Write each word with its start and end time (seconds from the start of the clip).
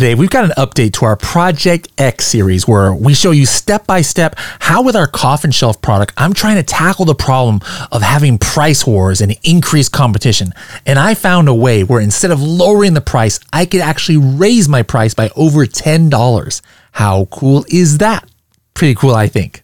Today, 0.00 0.14
we've 0.14 0.30
got 0.30 0.46
an 0.46 0.52
update 0.52 0.94
to 0.94 1.04
our 1.04 1.14
Project 1.14 1.88
X 1.98 2.24
series 2.24 2.66
where 2.66 2.94
we 2.94 3.12
show 3.12 3.32
you 3.32 3.44
step 3.44 3.86
by 3.86 4.00
step 4.00 4.34
how, 4.58 4.82
with 4.82 4.96
our 4.96 5.06
coffin 5.06 5.50
shelf 5.50 5.82
product, 5.82 6.14
I'm 6.16 6.32
trying 6.32 6.56
to 6.56 6.62
tackle 6.62 7.04
the 7.04 7.14
problem 7.14 7.60
of 7.92 8.00
having 8.00 8.38
price 8.38 8.86
wars 8.86 9.20
and 9.20 9.36
increased 9.44 9.92
competition. 9.92 10.54
And 10.86 10.98
I 10.98 11.12
found 11.12 11.50
a 11.50 11.54
way 11.54 11.84
where 11.84 12.00
instead 12.00 12.30
of 12.30 12.40
lowering 12.40 12.94
the 12.94 13.02
price, 13.02 13.40
I 13.52 13.66
could 13.66 13.82
actually 13.82 14.16
raise 14.16 14.70
my 14.70 14.82
price 14.82 15.12
by 15.12 15.28
over 15.36 15.66
$10. 15.66 16.62
How 16.92 17.26
cool 17.26 17.66
is 17.68 17.98
that? 17.98 18.26
Pretty 18.72 18.94
cool, 18.94 19.14
I 19.14 19.28
think. 19.28 19.60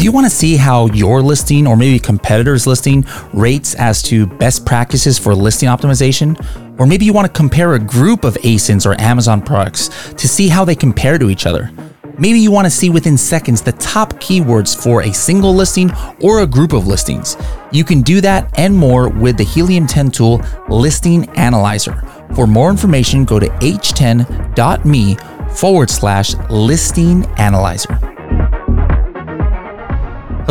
Do 0.00 0.04
you 0.04 0.12
want 0.12 0.24
to 0.24 0.30
see 0.30 0.56
how 0.56 0.86
your 0.86 1.20
listing 1.20 1.66
or 1.66 1.76
maybe 1.76 1.98
competitors' 1.98 2.66
listing 2.66 3.04
rates 3.34 3.74
as 3.74 4.02
to 4.04 4.26
best 4.26 4.64
practices 4.64 5.18
for 5.18 5.34
listing 5.34 5.68
optimization? 5.68 6.42
Or 6.80 6.86
maybe 6.86 7.04
you 7.04 7.12
want 7.12 7.26
to 7.26 7.32
compare 7.34 7.74
a 7.74 7.78
group 7.78 8.24
of 8.24 8.32
ASINs 8.36 8.86
or 8.86 8.98
Amazon 8.98 9.42
products 9.42 9.90
to 10.14 10.26
see 10.26 10.48
how 10.48 10.64
they 10.64 10.74
compare 10.74 11.18
to 11.18 11.28
each 11.28 11.44
other. 11.44 11.70
Maybe 12.16 12.38
you 12.38 12.50
want 12.50 12.64
to 12.64 12.70
see 12.70 12.88
within 12.88 13.18
seconds 13.18 13.60
the 13.60 13.72
top 13.72 14.14
keywords 14.14 14.74
for 14.74 15.02
a 15.02 15.12
single 15.12 15.54
listing 15.54 15.90
or 16.22 16.40
a 16.40 16.46
group 16.46 16.72
of 16.72 16.86
listings. 16.86 17.36
You 17.70 17.84
can 17.84 18.00
do 18.00 18.22
that 18.22 18.58
and 18.58 18.74
more 18.74 19.10
with 19.10 19.36
the 19.36 19.44
Helium 19.44 19.86
10 19.86 20.12
tool 20.12 20.40
Listing 20.70 21.28
Analyzer. 21.36 22.00
For 22.34 22.46
more 22.46 22.70
information, 22.70 23.26
go 23.26 23.38
to 23.38 23.48
h10.me 23.48 25.16
forward 25.54 25.90
slash 25.90 26.34
listing 26.48 27.26
analyzer. 27.36 28.19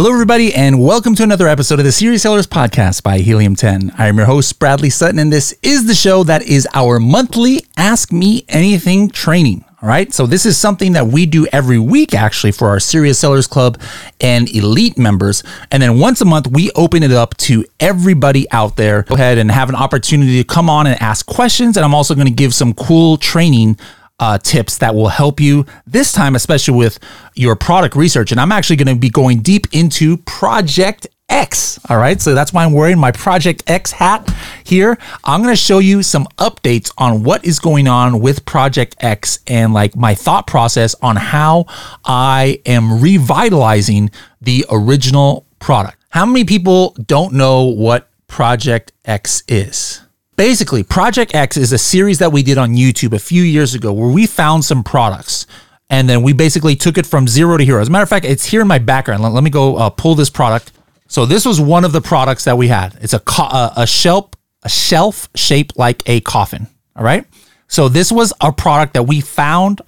Hello, 0.02 0.14
everybody, 0.14 0.54
and 0.54 0.82
welcome 0.82 1.14
to 1.16 1.24
another 1.24 1.50
episode 1.50 1.78
of 1.78 1.84
the 1.84 1.92
Serious 1.92 2.22
Sellers 2.22 2.48
Podcast 2.48 3.04
by 3.04 3.18
Helium 3.18 3.58
10. 3.58 3.92
I 3.98 4.08
am 4.08 4.16
your 4.16 4.28
host, 4.28 4.58
Bradley 4.58 4.90
Sutton, 4.90 5.20
and 5.20 5.30
this 5.30 5.54
is 5.62 5.88
the 5.88 5.94
show 5.94 6.24
that 6.24 6.42
is 6.44 6.66
our 6.74 7.02
monthly 7.02 7.66
Ask 7.76 8.14
Me 8.14 8.46
Anything 8.48 9.10
training. 9.10 9.66
All 9.82 9.90
right. 9.90 10.14
So, 10.14 10.26
this 10.26 10.46
is 10.46 10.58
something 10.58 10.94
that 10.94 11.08
we 11.08 11.26
do 11.26 11.48
every 11.48 11.80
week, 11.80 12.14
actually, 12.14 12.54
for 12.54 12.70
our 12.70 12.80
Serious 12.80 13.20
Sellers 13.20 13.46
Club 13.46 13.78
and 14.22 14.50
elite 14.56 14.98
members. 14.98 15.44
And 15.70 15.84
then 15.84 16.00
once 16.00 16.22
a 16.22 16.26
month, 16.26 16.48
we 16.48 16.72
open 16.78 17.04
it 17.04 17.12
up 17.12 17.36
to 17.38 17.66
everybody 17.82 18.50
out 18.52 18.78
there. 18.78 19.04
Go 19.04 19.16
ahead 19.16 19.38
and 19.38 19.52
have 19.52 19.68
an 19.68 19.76
opportunity 19.76 20.42
to 20.42 20.48
come 20.48 20.70
on 20.70 20.88
and 20.88 21.02
ask 21.02 21.26
questions. 21.26 21.76
And 21.76 21.84
I'm 21.84 21.94
also 21.94 22.16
going 22.16 22.28
to 22.28 22.34
give 22.34 22.54
some 22.54 22.74
cool 22.74 23.18
training 23.18 23.78
uh, 24.20 24.38
tips 24.38 24.78
that 24.80 24.94
will 24.94 25.08
help 25.08 25.40
you 25.40 25.66
this 25.88 26.12
time, 26.12 26.36
especially 26.36 26.78
with 26.78 27.00
your 27.36 27.56
product 27.56 27.96
research. 27.96 28.32
And 28.32 28.40
I'm 28.40 28.52
actually 28.52 28.76
going 28.76 28.94
to 28.94 29.00
be 29.00 29.10
going 29.10 29.40
deep 29.40 29.68
into 29.72 30.18
Project 30.18 31.08
X. 31.30 31.80
All 31.90 31.98
right. 31.98 32.20
So 32.20 32.34
that's 32.34 32.52
why 32.52 32.66
I'm 32.66 32.74
wearing 32.74 32.98
my 32.98 33.12
Project 33.12 33.64
X 33.68 33.92
hat 33.92 34.30
here. 34.64 34.98
I'm 35.24 35.42
going 35.42 35.54
to 35.54 35.62
show 35.62 35.80
you 35.80 36.04
some 36.04 36.26
updates 36.38 36.92
on 36.98 37.24
what 37.24 37.46
is 37.46 37.60
going 37.60 37.88
on 37.88 38.20
with 38.20 38.46
Project 38.46 38.96
X 39.00 39.40
and 39.48 39.74
like 39.74 39.96
my 39.96 40.16
thought 40.16 40.48
process 40.48 40.96
on 41.02 41.16
how 41.16 41.66
I 42.04 42.62
am 42.66 43.00
revitalizing 43.02 44.10
the 44.42 44.66
original 44.70 45.46
product. 45.60 45.98
How 46.10 46.26
many 46.26 46.46
people 46.46 46.96
don't 47.06 47.34
know 47.34 47.66
what 47.66 48.10
Project 48.28 48.92
X 49.06 49.44
is? 49.48 50.02
Basically, 50.40 50.84
Project 50.84 51.36
X 51.36 51.58
is 51.58 51.74
a 51.74 51.78
series 51.78 52.20
that 52.20 52.32
we 52.32 52.44
did 52.44 52.58
on 52.58 52.74
YouTube 52.74 53.12
a 53.12 53.20
few 53.20 53.44
years 53.44 53.76
ago 53.76 53.92
where 53.92 54.08
we 54.08 54.26
found 54.26 54.64
some 54.64 54.86
products 54.86 55.46
and 55.90 56.08
then 56.08 56.24
we 56.24 56.32
basically 56.32 56.78
took 56.78 56.98
it 56.98 57.06
from 57.06 57.28
zero 57.28 57.58
to 57.58 57.66
hero. 57.66 57.82
As 57.82 57.90
a 57.90 57.92
matter 57.92 58.04
of 58.04 58.10
fact, 58.10 58.24
it's 58.24 58.46
here 58.46 58.62
in 58.62 58.68
my 58.70 58.80
background. 58.80 59.22
Let, 59.22 59.34
let 59.34 59.44
me 59.44 59.50
go 59.50 59.76
uh, 59.76 59.90
pull 59.90 60.16
this 60.16 60.30
product. 60.30 60.72
So 61.10 61.26
this 61.26 61.46
was 61.46 61.60
one 61.60 61.84
of 61.84 61.92
the 61.92 62.00
products 62.00 62.46
that 62.46 62.58
we 62.58 62.70
had. 62.70 62.98
It's 63.02 63.12
a 63.12 63.20
co- 63.20 63.50
uh, 63.52 63.74
a 63.76 63.86
shelf 63.86 64.30
a 64.64 64.70
shelf 64.70 65.28
shaped 65.36 65.78
like 65.78 66.04
a 66.06 66.22
coffin. 66.22 66.68
All 66.96 67.04
right. 67.04 67.26
So 67.68 67.90
this 67.90 68.10
was 68.10 68.32
a 68.40 68.54
product 68.54 68.94
that 68.94 69.04
we 69.04 69.20
found, 69.20 69.82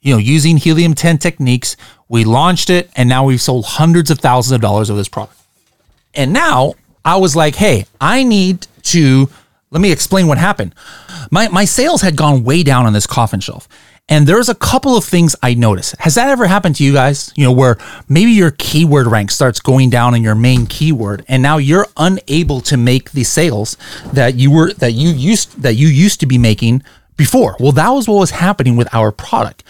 you 0.00 0.12
know, 0.12 0.18
using 0.18 0.56
helium 0.56 0.94
10 0.94 1.18
techniques. 1.18 1.76
We 2.08 2.24
launched 2.24 2.68
it 2.68 2.90
and 2.96 3.08
now 3.08 3.26
we've 3.26 3.40
sold 3.40 3.64
hundreds 3.64 4.10
of 4.10 4.18
thousands 4.18 4.56
of 4.56 4.60
dollars 4.60 4.90
of 4.90 4.96
this 4.96 5.08
product. 5.08 5.36
And 6.14 6.32
now 6.32 6.74
I 7.04 7.18
was 7.18 7.36
like, 7.36 7.54
hey, 7.54 7.86
I 8.00 8.24
need 8.24 8.66
to 8.82 9.28
let 9.70 9.80
me 9.80 9.92
explain 9.92 10.26
what 10.26 10.38
happened. 10.38 10.74
My 11.30 11.48
my 11.48 11.64
sales 11.64 12.02
had 12.02 12.16
gone 12.16 12.44
way 12.44 12.62
down 12.62 12.86
on 12.86 12.92
this 12.92 13.06
coffin 13.06 13.40
shelf. 13.40 13.68
And 14.10 14.26
there's 14.26 14.48
a 14.48 14.54
couple 14.54 14.96
of 14.96 15.04
things 15.04 15.36
I 15.42 15.52
noticed. 15.52 15.94
Has 15.98 16.14
that 16.14 16.30
ever 16.30 16.46
happened 16.46 16.76
to 16.76 16.84
you 16.84 16.94
guys? 16.94 17.30
You 17.36 17.44
know, 17.44 17.52
where 17.52 17.76
maybe 18.08 18.30
your 18.30 18.52
keyword 18.52 19.06
rank 19.06 19.30
starts 19.30 19.60
going 19.60 19.90
down 19.90 20.14
in 20.14 20.22
your 20.22 20.34
main 20.34 20.64
keyword 20.66 21.26
and 21.28 21.42
now 21.42 21.58
you're 21.58 21.86
unable 21.98 22.62
to 22.62 22.78
make 22.78 23.10
the 23.10 23.24
sales 23.24 23.76
that 24.14 24.36
you 24.36 24.50
were 24.50 24.72
that 24.74 24.92
you 24.92 25.10
used 25.10 25.60
that 25.60 25.74
you 25.74 25.88
used 25.88 26.20
to 26.20 26.26
be 26.26 26.38
making 26.38 26.82
before. 27.18 27.56
Well, 27.60 27.72
that 27.72 27.90
was 27.90 28.08
what 28.08 28.18
was 28.18 28.30
happening 28.30 28.76
with 28.76 28.88
our 28.94 29.12
product. 29.12 29.62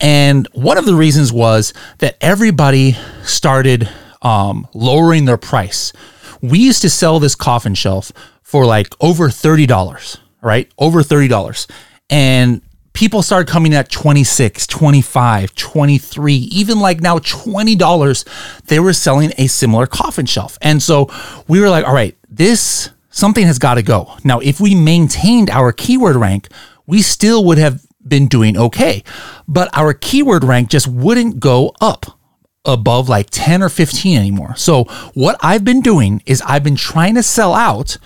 And 0.00 0.46
one 0.52 0.76
of 0.76 0.84
the 0.84 0.94
reasons 0.94 1.32
was 1.32 1.72
that 1.98 2.18
everybody 2.20 2.96
started 3.22 3.88
um, 4.20 4.68
lowering 4.74 5.24
their 5.24 5.38
price. 5.38 5.94
We 6.42 6.58
used 6.58 6.82
to 6.82 6.90
sell 6.90 7.20
this 7.20 7.34
coffin 7.34 7.74
shelf 7.74 8.12
for 8.48 8.64
like 8.64 8.94
over 8.98 9.28
$30, 9.28 10.18
right? 10.40 10.72
Over 10.78 11.02
$30. 11.02 11.70
And 12.08 12.62
people 12.94 13.20
started 13.20 13.46
coming 13.46 13.74
at 13.74 13.90
26, 13.90 14.66
25, 14.66 15.54
23, 15.54 16.34
even 16.34 16.80
like 16.80 17.02
now 17.02 17.18
$20, 17.18 18.64
they 18.64 18.80
were 18.80 18.94
selling 18.94 19.32
a 19.36 19.48
similar 19.48 19.86
coffin 19.86 20.24
shelf. 20.24 20.56
And 20.62 20.82
so 20.82 21.10
we 21.46 21.60
were 21.60 21.68
like, 21.68 21.84
all 21.86 21.92
right, 21.92 22.16
this 22.26 22.88
something 23.10 23.44
has 23.44 23.58
got 23.58 23.74
to 23.74 23.82
go. 23.82 24.14
Now, 24.24 24.38
if 24.38 24.60
we 24.60 24.74
maintained 24.74 25.50
our 25.50 25.70
keyword 25.70 26.16
rank, 26.16 26.48
we 26.86 27.02
still 27.02 27.44
would 27.44 27.58
have 27.58 27.84
been 28.06 28.28
doing 28.28 28.56
okay. 28.56 29.04
But 29.46 29.68
our 29.76 29.92
keyword 29.92 30.42
rank 30.42 30.70
just 30.70 30.88
wouldn't 30.88 31.38
go 31.38 31.74
up 31.82 32.18
above 32.64 33.10
like 33.10 33.28
10 33.28 33.62
or 33.62 33.68
15 33.68 34.18
anymore. 34.18 34.56
So 34.56 34.84
what 35.12 35.36
I've 35.42 35.64
been 35.64 35.82
doing 35.82 36.22
is 36.24 36.40
I've 36.40 36.64
been 36.64 36.76
trying 36.76 37.14
to 37.16 37.22
sell 37.22 37.52
out 37.52 37.98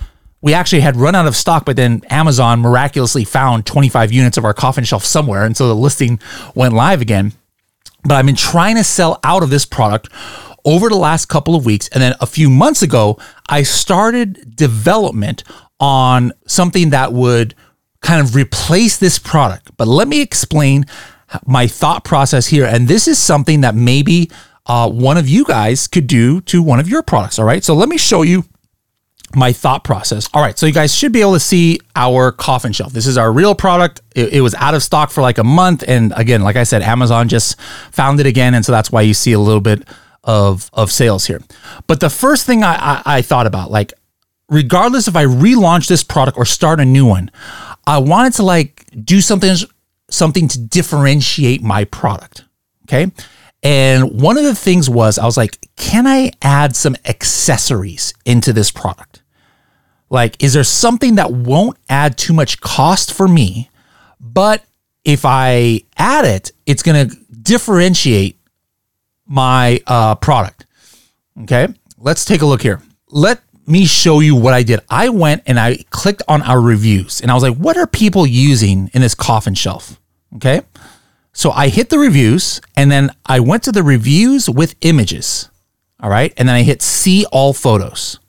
we 0.43 0.53
actually 0.53 0.81
had 0.81 0.97
run 0.97 1.15
out 1.15 1.25
of 1.25 1.37
stock, 1.37 1.63
but 1.63 1.77
then 1.77 2.01
Amazon 2.09 2.59
miraculously 2.59 3.23
found 3.23 3.65
25 3.65 4.11
units 4.11 4.37
of 4.37 4.43
our 4.43 4.53
coffin 4.53 4.83
shelf 4.83 5.05
somewhere. 5.05 5.45
And 5.45 5.55
so 5.55 5.69
the 5.69 5.75
listing 5.75 6.19
went 6.53 6.73
live 6.73 7.01
again. 7.01 7.31
But 8.03 8.15
I've 8.15 8.25
been 8.25 8.35
trying 8.35 8.75
to 8.75 8.83
sell 8.83 9.21
out 9.23 9.41
of 9.41 9.49
this 9.49 9.65
product 9.65 10.09
over 10.65 10.89
the 10.89 10.97
last 10.97 11.27
couple 11.27 11.55
of 11.55 11.65
weeks. 11.65 11.87
And 11.93 12.03
then 12.03 12.13
a 12.19 12.25
few 12.25 12.49
months 12.49 12.81
ago, 12.81 13.17
I 13.47 13.63
started 13.63 14.53
development 14.53 15.45
on 15.79 16.33
something 16.45 16.89
that 16.89 17.13
would 17.13 17.55
kind 18.01 18.19
of 18.19 18.35
replace 18.35 18.97
this 18.97 19.17
product. 19.19 19.71
But 19.77 19.87
let 19.87 20.09
me 20.09 20.19
explain 20.19 20.85
my 21.45 21.67
thought 21.67 22.03
process 22.03 22.47
here. 22.47 22.65
And 22.65 22.89
this 22.89 23.07
is 23.07 23.17
something 23.17 23.61
that 23.61 23.75
maybe 23.75 24.29
uh, 24.65 24.89
one 24.89 25.15
of 25.15 25.29
you 25.29 25.45
guys 25.45 25.87
could 25.87 26.07
do 26.07 26.41
to 26.41 26.61
one 26.61 26.81
of 26.81 26.89
your 26.89 27.01
products. 27.01 27.39
All 27.39 27.45
right. 27.45 27.63
So 27.63 27.73
let 27.73 27.87
me 27.87 27.97
show 27.97 28.23
you 28.23 28.43
my 29.35 29.51
thought 29.51 29.83
process. 29.83 30.29
All 30.33 30.41
right, 30.41 30.57
so 30.57 30.65
you 30.65 30.73
guys 30.73 30.93
should 30.93 31.11
be 31.11 31.21
able 31.21 31.33
to 31.33 31.39
see 31.39 31.79
our 31.95 32.31
coffin 32.31 32.71
shelf. 32.71 32.93
This 32.93 33.07
is 33.07 33.17
our 33.17 33.31
real 33.31 33.55
product. 33.55 34.01
It, 34.15 34.33
it, 34.33 34.41
was 34.41 34.53
out 34.55 34.73
of 34.73 34.83
stock 34.83 35.11
for 35.11 35.21
like 35.21 35.37
a 35.37 35.43
month, 35.43 35.83
and 35.87 36.13
again, 36.15 36.41
like 36.41 36.55
I 36.55 36.63
said, 36.63 36.81
Amazon 36.81 37.29
just 37.29 37.59
found 37.91 38.19
it 38.19 38.25
again, 38.25 38.53
and 38.53 38.65
so 38.65 38.71
that's 38.71 38.91
why 38.91 39.01
you 39.01 39.13
see 39.13 39.33
a 39.33 39.39
little 39.39 39.61
bit 39.61 39.87
of 40.23 40.69
of 40.73 40.91
sales 40.91 41.25
here. 41.25 41.41
But 41.87 41.99
the 41.99 42.09
first 42.09 42.45
thing 42.45 42.63
I, 42.63 42.75
I, 42.75 43.01
I 43.17 43.21
thought 43.21 43.47
about, 43.47 43.71
like, 43.71 43.93
regardless 44.49 45.07
if 45.07 45.15
I 45.15 45.25
relaunch 45.25 45.87
this 45.87 46.03
product 46.03 46.37
or 46.37 46.45
start 46.45 46.79
a 46.79 46.85
new 46.85 47.05
one, 47.05 47.31
I 47.85 47.97
wanted 47.97 48.33
to 48.33 48.43
like 48.43 48.85
do 49.03 49.21
something 49.21 49.55
something 50.09 50.47
to 50.47 50.59
differentiate 50.59 51.61
my 51.61 51.85
product. 51.85 52.45
Okay. 52.83 53.11
And 53.63 54.21
one 54.21 54.37
of 54.37 54.43
the 54.43 54.55
things 54.55 54.89
was 54.89 55.17
I 55.17 55.25
was 55.25 55.37
like, 55.37 55.57
can 55.77 56.05
I 56.05 56.31
add 56.41 56.75
some 56.75 56.97
accessories 57.05 58.13
into 58.25 58.51
this 58.51 58.71
product? 58.71 59.22
Like, 60.13 60.43
is 60.43 60.53
there 60.53 60.63
something 60.63 61.15
that 61.15 61.31
won't 61.31 61.75
add 61.89 62.19
too 62.19 62.33
much 62.33 62.61
cost 62.61 63.11
for 63.11 63.27
me, 63.27 63.71
but 64.19 64.63
if 65.03 65.25
I 65.25 65.81
add 65.97 66.23
it, 66.23 66.51
it's 66.67 66.83
going 66.83 67.09
to 67.09 67.17
differentiate 67.41 68.37
my 69.25 69.81
uh, 69.87 70.13
product? 70.13 70.67
Okay, 71.41 71.67
let's 71.97 72.25
take 72.25 72.43
a 72.43 72.45
look 72.45 72.61
here. 72.61 72.79
Let 73.09 73.41
me 73.65 73.85
show 73.85 74.19
you 74.19 74.35
what 74.35 74.53
I 74.53 74.61
did. 74.61 74.81
I 74.87 75.09
went 75.09 75.41
and 75.47 75.59
I 75.59 75.77
clicked 75.89 76.21
on 76.27 76.43
our 76.43 76.61
reviews 76.61 77.19
and 77.19 77.31
I 77.31 77.33
was 77.33 77.41
like, 77.41 77.55
what 77.55 77.75
are 77.75 77.87
people 77.87 78.27
using 78.27 78.91
in 78.93 79.01
this 79.01 79.15
coffin 79.15 79.55
shelf? 79.55 79.99
Okay. 80.35 80.61
So 81.31 81.49
I 81.49 81.69
hit 81.69 81.89
the 81.89 81.97
reviews 81.97 82.61
and 82.77 82.91
then 82.91 83.09
I 83.25 83.39
went 83.39 83.63
to 83.63 83.71
the 83.71 83.81
reviews 83.81 84.47
with 84.47 84.75
images. 84.81 85.49
All 85.99 86.11
right. 86.11 86.31
And 86.37 86.47
then 86.47 86.55
I 86.55 86.61
hit 86.61 86.83
see 86.83 87.25
all 87.31 87.51
photos. 87.53 88.19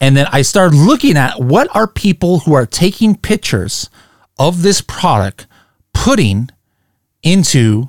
And 0.00 0.16
then 0.16 0.26
I 0.32 0.42
started 0.42 0.76
looking 0.76 1.16
at 1.16 1.40
what 1.40 1.74
are 1.74 1.86
people 1.86 2.40
who 2.40 2.52
are 2.54 2.66
taking 2.66 3.16
pictures 3.16 3.88
of 4.38 4.62
this 4.62 4.80
product 4.80 5.46
putting 5.92 6.50
into 7.22 7.88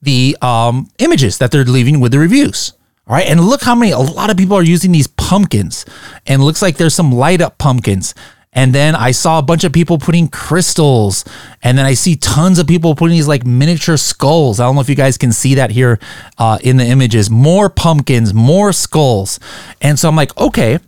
the 0.00 0.36
um, 0.42 0.88
images 0.98 1.38
that 1.38 1.50
they're 1.52 1.64
leaving 1.64 2.00
with 2.00 2.12
the 2.12 2.18
reviews. 2.18 2.72
All 3.06 3.14
right. 3.14 3.26
And 3.26 3.40
look 3.40 3.62
how 3.62 3.74
many, 3.74 3.92
a 3.92 3.98
lot 3.98 4.30
of 4.30 4.36
people 4.36 4.56
are 4.56 4.62
using 4.62 4.92
these 4.92 5.06
pumpkins. 5.06 5.84
And 6.26 6.42
looks 6.42 6.62
like 6.62 6.76
there's 6.76 6.94
some 6.94 7.12
light 7.12 7.40
up 7.40 7.58
pumpkins. 7.58 8.14
And 8.52 8.74
then 8.74 8.94
I 8.94 9.12
saw 9.12 9.38
a 9.38 9.42
bunch 9.42 9.64
of 9.64 9.72
people 9.72 9.98
putting 9.98 10.28
crystals. 10.28 11.24
And 11.62 11.78
then 11.78 11.86
I 11.86 11.94
see 11.94 12.16
tons 12.16 12.58
of 12.58 12.66
people 12.66 12.94
putting 12.94 13.16
these 13.16 13.28
like 13.28 13.46
miniature 13.46 13.96
skulls. 13.96 14.60
I 14.60 14.64
don't 14.64 14.74
know 14.74 14.82
if 14.82 14.90
you 14.90 14.94
guys 14.94 15.16
can 15.16 15.32
see 15.32 15.54
that 15.54 15.70
here 15.70 15.98
uh, 16.36 16.58
in 16.62 16.76
the 16.76 16.84
images. 16.84 17.30
More 17.30 17.70
pumpkins, 17.70 18.34
more 18.34 18.72
skulls. 18.72 19.40
And 19.80 19.98
so 19.98 20.08
I'm 20.08 20.16
like, 20.16 20.36
okay, 20.36 20.78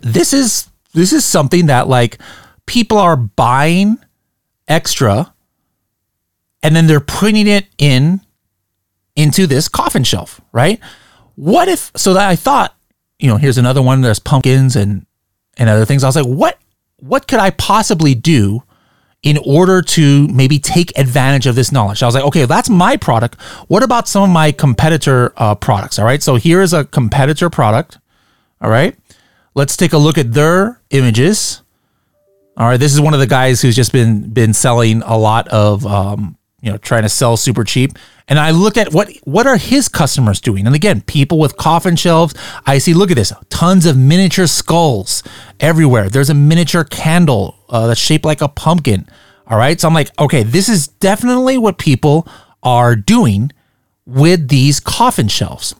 this 0.00 0.32
is 0.32 0.68
this 0.94 1.12
is 1.12 1.24
something 1.24 1.66
that 1.66 1.88
like 1.88 2.18
people 2.66 2.98
are 2.98 3.16
buying 3.16 3.98
extra 4.66 5.32
and 6.62 6.74
then 6.74 6.86
they're 6.86 7.00
putting 7.00 7.46
it 7.46 7.66
in 7.78 8.20
into 9.16 9.46
this 9.46 9.68
coffin 9.68 10.02
shelf, 10.02 10.40
right? 10.52 10.80
What 11.36 11.68
if 11.68 11.92
so 11.96 12.14
that 12.14 12.28
I 12.28 12.36
thought, 12.36 12.74
you 13.18 13.28
know, 13.28 13.36
here's 13.36 13.58
another 13.58 13.82
one, 13.82 14.00
there's 14.00 14.18
pumpkins 14.18 14.74
and 14.74 15.06
and 15.56 15.68
other 15.68 15.84
things. 15.84 16.02
I 16.02 16.08
was 16.08 16.16
like, 16.16 16.26
what 16.26 16.58
what 17.04 17.28
could 17.28 17.38
I 17.38 17.50
possibly 17.50 18.14
do 18.14 18.62
in 19.22 19.38
order 19.44 19.82
to 19.82 20.26
maybe 20.28 20.58
take 20.58 20.96
advantage 20.98 21.46
of 21.46 21.54
this 21.54 21.70
knowledge? 21.70 22.02
I 22.02 22.06
was 22.06 22.14
like, 22.14 22.24
okay, 22.24 22.46
that's 22.46 22.70
my 22.70 22.96
product. 22.96 23.40
What 23.68 23.82
about 23.82 24.08
some 24.08 24.22
of 24.22 24.30
my 24.30 24.52
competitor 24.52 25.32
uh, 25.36 25.54
products? 25.54 25.98
All 25.98 26.06
right. 26.06 26.22
So 26.22 26.36
here 26.36 26.62
is 26.62 26.72
a 26.72 26.84
competitor 26.84 27.50
product. 27.50 27.98
All 28.60 28.70
right. 28.70 28.96
Let's 29.54 29.76
take 29.76 29.92
a 29.92 29.98
look 29.98 30.16
at 30.16 30.32
their 30.32 30.80
images. 30.90 31.62
All 32.56 32.66
right. 32.66 32.80
This 32.80 32.94
is 32.94 33.00
one 33.00 33.12
of 33.12 33.20
the 33.20 33.26
guys 33.26 33.60
who's 33.60 33.76
just 33.76 33.92
been 33.92 34.30
been 34.30 34.54
selling 34.54 35.02
a 35.02 35.18
lot 35.18 35.46
of 35.48 35.86
um, 35.86 36.38
you 36.64 36.72
know, 36.72 36.78
trying 36.78 37.02
to 37.02 37.10
sell 37.10 37.36
super 37.36 37.62
cheap. 37.62 37.92
And 38.26 38.38
I 38.38 38.50
look 38.50 38.78
at 38.78 38.94
what 38.94 39.10
what 39.24 39.46
are 39.46 39.58
his 39.58 39.88
customers 39.88 40.40
doing? 40.40 40.66
And 40.66 40.74
again, 40.74 41.02
people 41.02 41.38
with 41.38 41.58
coffin 41.58 41.94
shelves. 41.94 42.34
I 42.64 42.78
see, 42.78 42.94
look 42.94 43.10
at 43.10 43.16
this, 43.16 43.34
tons 43.50 43.84
of 43.84 43.98
miniature 43.98 44.46
skulls 44.46 45.22
everywhere. 45.60 46.08
There's 46.08 46.30
a 46.30 46.34
miniature 46.34 46.84
candle 46.84 47.54
uh, 47.68 47.86
that's 47.88 48.00
shaped 48.00 48.24
like 48.24 48.40
a 48.40 48.48
pumpkin. 48.48 49.06
All 49.46 49.58
right, 49.58 49.78
so 49.78 49.86
I'm 49.86 49.92
like, 49.92 50.08
okay, 50.18 50.42
this 50.42 50.70
is 50.70 50.88
definitely 50.88 51.58
what 51.58 51.76
people 51.76 52.26
are 52.62 52.96
doing 52.96 53.52
with 54.06 54.48
these 54.48 54.80
coffin 54.80 55.28
shelves. 55.28 55.74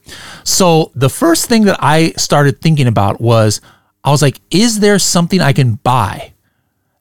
So 0.45 0.93
the 0.95 1.09
first 1.09 1.47
thing 1.47 1.65
that 1.65 1.79
I 1.81 2.11
started 2.19 2.61
thinking 2.61 2.87
about 2.87 3.23
was, 3.23 3.63
I 4.03 4.11
was 4.11 4.21
like, 4.21 4.39
is 4.51 4.81
there 4.81 4.99
something 4.99 5.41
I 5.41 5.55
can 5.55 5.77
buy 5.77 6.35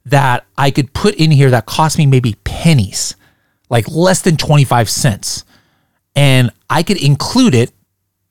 that 0.06 0.46
I 0.58 0.72
could 0.72 0.94
put 0.94 1.16
in 1.16 1.32
here 1.32 1.50
that 1.50 1.66
cost 1.66 1.98
me 1.98 2.06
maybe 2.06 2.36
pennies? 2.46 3.18
Like 3.74 3.90
less 3.90 4.22
than 4.22 4.38
25 4.38 4.88
cents. 4.88 5.46
And 6.16 6.52
I 6.70 6.84
could 6.84 7.02
include 7.02 7.56
it 7.56 7.72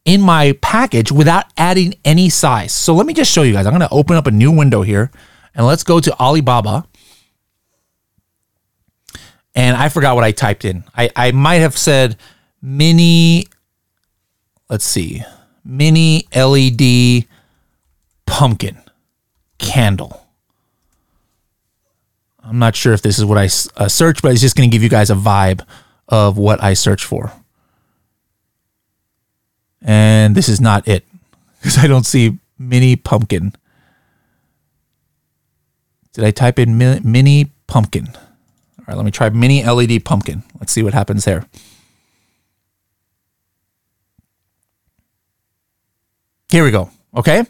in 0.05 0.21
my 0.21 0.57
package 0.63 1.11
without 1.11 1.47
adding 1.57 1.95
any 2.05 2.29
size. 2.29 2.71
So 2.71 2.95
let 2.95 3.07
me 3.07 3.13
just 3.13 3.29
show 3.31 3.43
you 3.43 3.53
guys. 3.53 3.67
I'm 3.67 3.73
going 3.73 3.81
to 3.81 3.93
open 3.93 4.15
up 4.15 4.29
a 4.29 4.31
new 4.31 4.53
window 4.53 4.83
here 4.83 5.11
and 5.53 5.67
let's 5.67 5.83
go 5.83 5.99
to 5.99 6.17
Alibaba. 6.21 6.87
And 9.57 9.77
I 9.77 9.89
forgot 9.89 10.15
what 10.15 10.23
I 10.23 10.31
typed 10.31 10.65
in. 10.65 10.85
I, 10.97 11.11
I 11.17 11.33
might 11.33 11.57
have 11.57 11.77
said 11.77 12.19
mini, 12.63 13.49
let's 14.71 14.85
see, 14.85 15.25
mini 15.65 16.29
LED 16.33 17.25
pumpkin 18.27 18.81
candle. 19.59 20.22
I'm 22.45 22.59
not 22.59 22.75
sure 22.75 22.93
if 22.93 23.03
this 23.03 23.19
is 23.19 23.25
what 23.25 23.39
I 23.39 23.45
uh, 23.77 23.89
searched, 23.89 24.23
but 24.23 24.33
it's 24.33 24.41
just 24.41 24.57
going 24.57 24.69
to 24.69 24.75
give 24.75 24.83
you 24.83 24.89
guys 24.89 25.11
a 25.11 25.15
vibe 25.15 25.65
of 26.09 26.37
what 26.39 26.63
I 26.63 26.75
search 26.75 27.05
for. 27.05 27.33
And 29.81 30.35
this 30.35 30.49
is 30.49 30.61
not 30.61 30.87
it 30.87 31.05
because 31.61 31.79
I 31.79 31.87
don't 31.87 32.07
see 32.07 32.39
mini 32.59 32.97
pumpkin. 32.97 33.55
Did 36.13 36.25
I 36.25 36.31
type 36.31 36.59
in 36.59 36.77
mini 36.77 37.51
pumpkin? 37.67 38.09
All 38.15 38.85
right, 38.87 38.97
let 38.97 39.05
me 39.05 39.11
try 39.11 39.31
mini 39.31 39.65
LED 39.65 40.05
pumpkin. 40.05 40.43
Let's 40.61 40.73
see 40.73 40.83
what 40.83 40.93
happens 40.93 41.25
there. 41.25 41.47
Here 46.51 46.65
we 46.65 46.71
go. 46.71 46.91
Okay. 47.17 47.45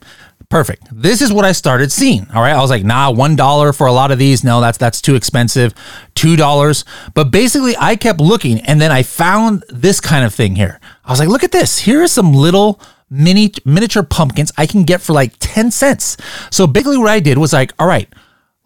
Perfect. 0.52 0.88
This 0.92 1.22
is 1.22 1.32
what 1.32 1.46
I 1.46 1.52
started 1.52 1.90
seeing. 1.90 2.26
All 2.34 2.42
right. 2.42 2.52
I 2.52 2.60
was 2.60 2.68
like, 2.68 2.84
nah, 2.84 3.10
one 3.10 3.36
dollar 3.36 3.72
for 3.72 3.86
a 3.86 3.92
lot 3.92 4.10
of 4.10 4.18
these. 4.18 4.44
No, 4.44 4.60
that's 4.60 4.76
that's 4.76 5.00
too 5.00 5.14
expensive. 5.14 5.72
Two 6.14 6.36
dollars. 6.36 6.84
But 7.14 7.30
basically 7.30 7.74
I 7.78 7.96
kept 7.96 8.20
looking 8.20 8.60
and 8.60 8.78
then 8.78 8.92
I 8.92 9.02
found 9.02 9.64
this 9.70 9.98
kind 9.98 10.26
of 10.26 10.34
thing 10.34 10.54
here. 10.54 10.78
I 11.06 11.10
was 11.10 11.20
like, 11.20 11.30
look 11.30 11.42
at 11.42 11.52
this. 11.52 11.78
Here 11.78 12.02
are 12.02 12.06
some 12.06 12.34
little 12.34 12.78
mini 13.08 13.50
miniature 13.64 14.02
pumpkins 14.02 14.52
I 14.58 14.66
can 14.66 14.82
get 14.82 15.00
for 15.00 15.14
like 15.14 15.32
10 15.38 15.70
cents. 15.70 16.18
So 16.50 16.66
basically 16.66 16.98
what 16.98 17.08
I 17.08 17.20
did 17.20 17.38
was 17.38 17.54
like, 17.54 17.72
all 17.78 17.86
right, 17.86 18.12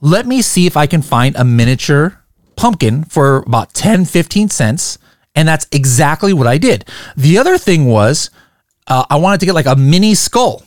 let 0.01 0.27
me 0.27 0.43
see 0.43 0.67
if 0.67 0.77
I 0.77 0.89
can 0.89 1.03
find 1.03 1.37
a 1.37 1.45
miniature 1.45 2.21
pumpkin 2.57 3.05
for 3.05 3.45
about 3.47 3.75
10, 3.75 4.07
15 4.07 4.49
cents. 4.49 4.99
And 5.37 5.47
that's 5.47 5.69
exactly 5.71 6.33
what 6.33 6.49
I 6.49 6.59
did. 6.59 6.85
The 7.17 7.39
other 7.39 7.57
thing 7.59 7.87
was, 7.87 8.31
uh, 8.89 9.05
I 9.09 9.19
wanted 9.19 9.39
to 9.39 9.47
get 9.47 9.55
like 9.55 9.67
a 9.67 9.77
mini 9.77 10.17
skull 10.17 10.66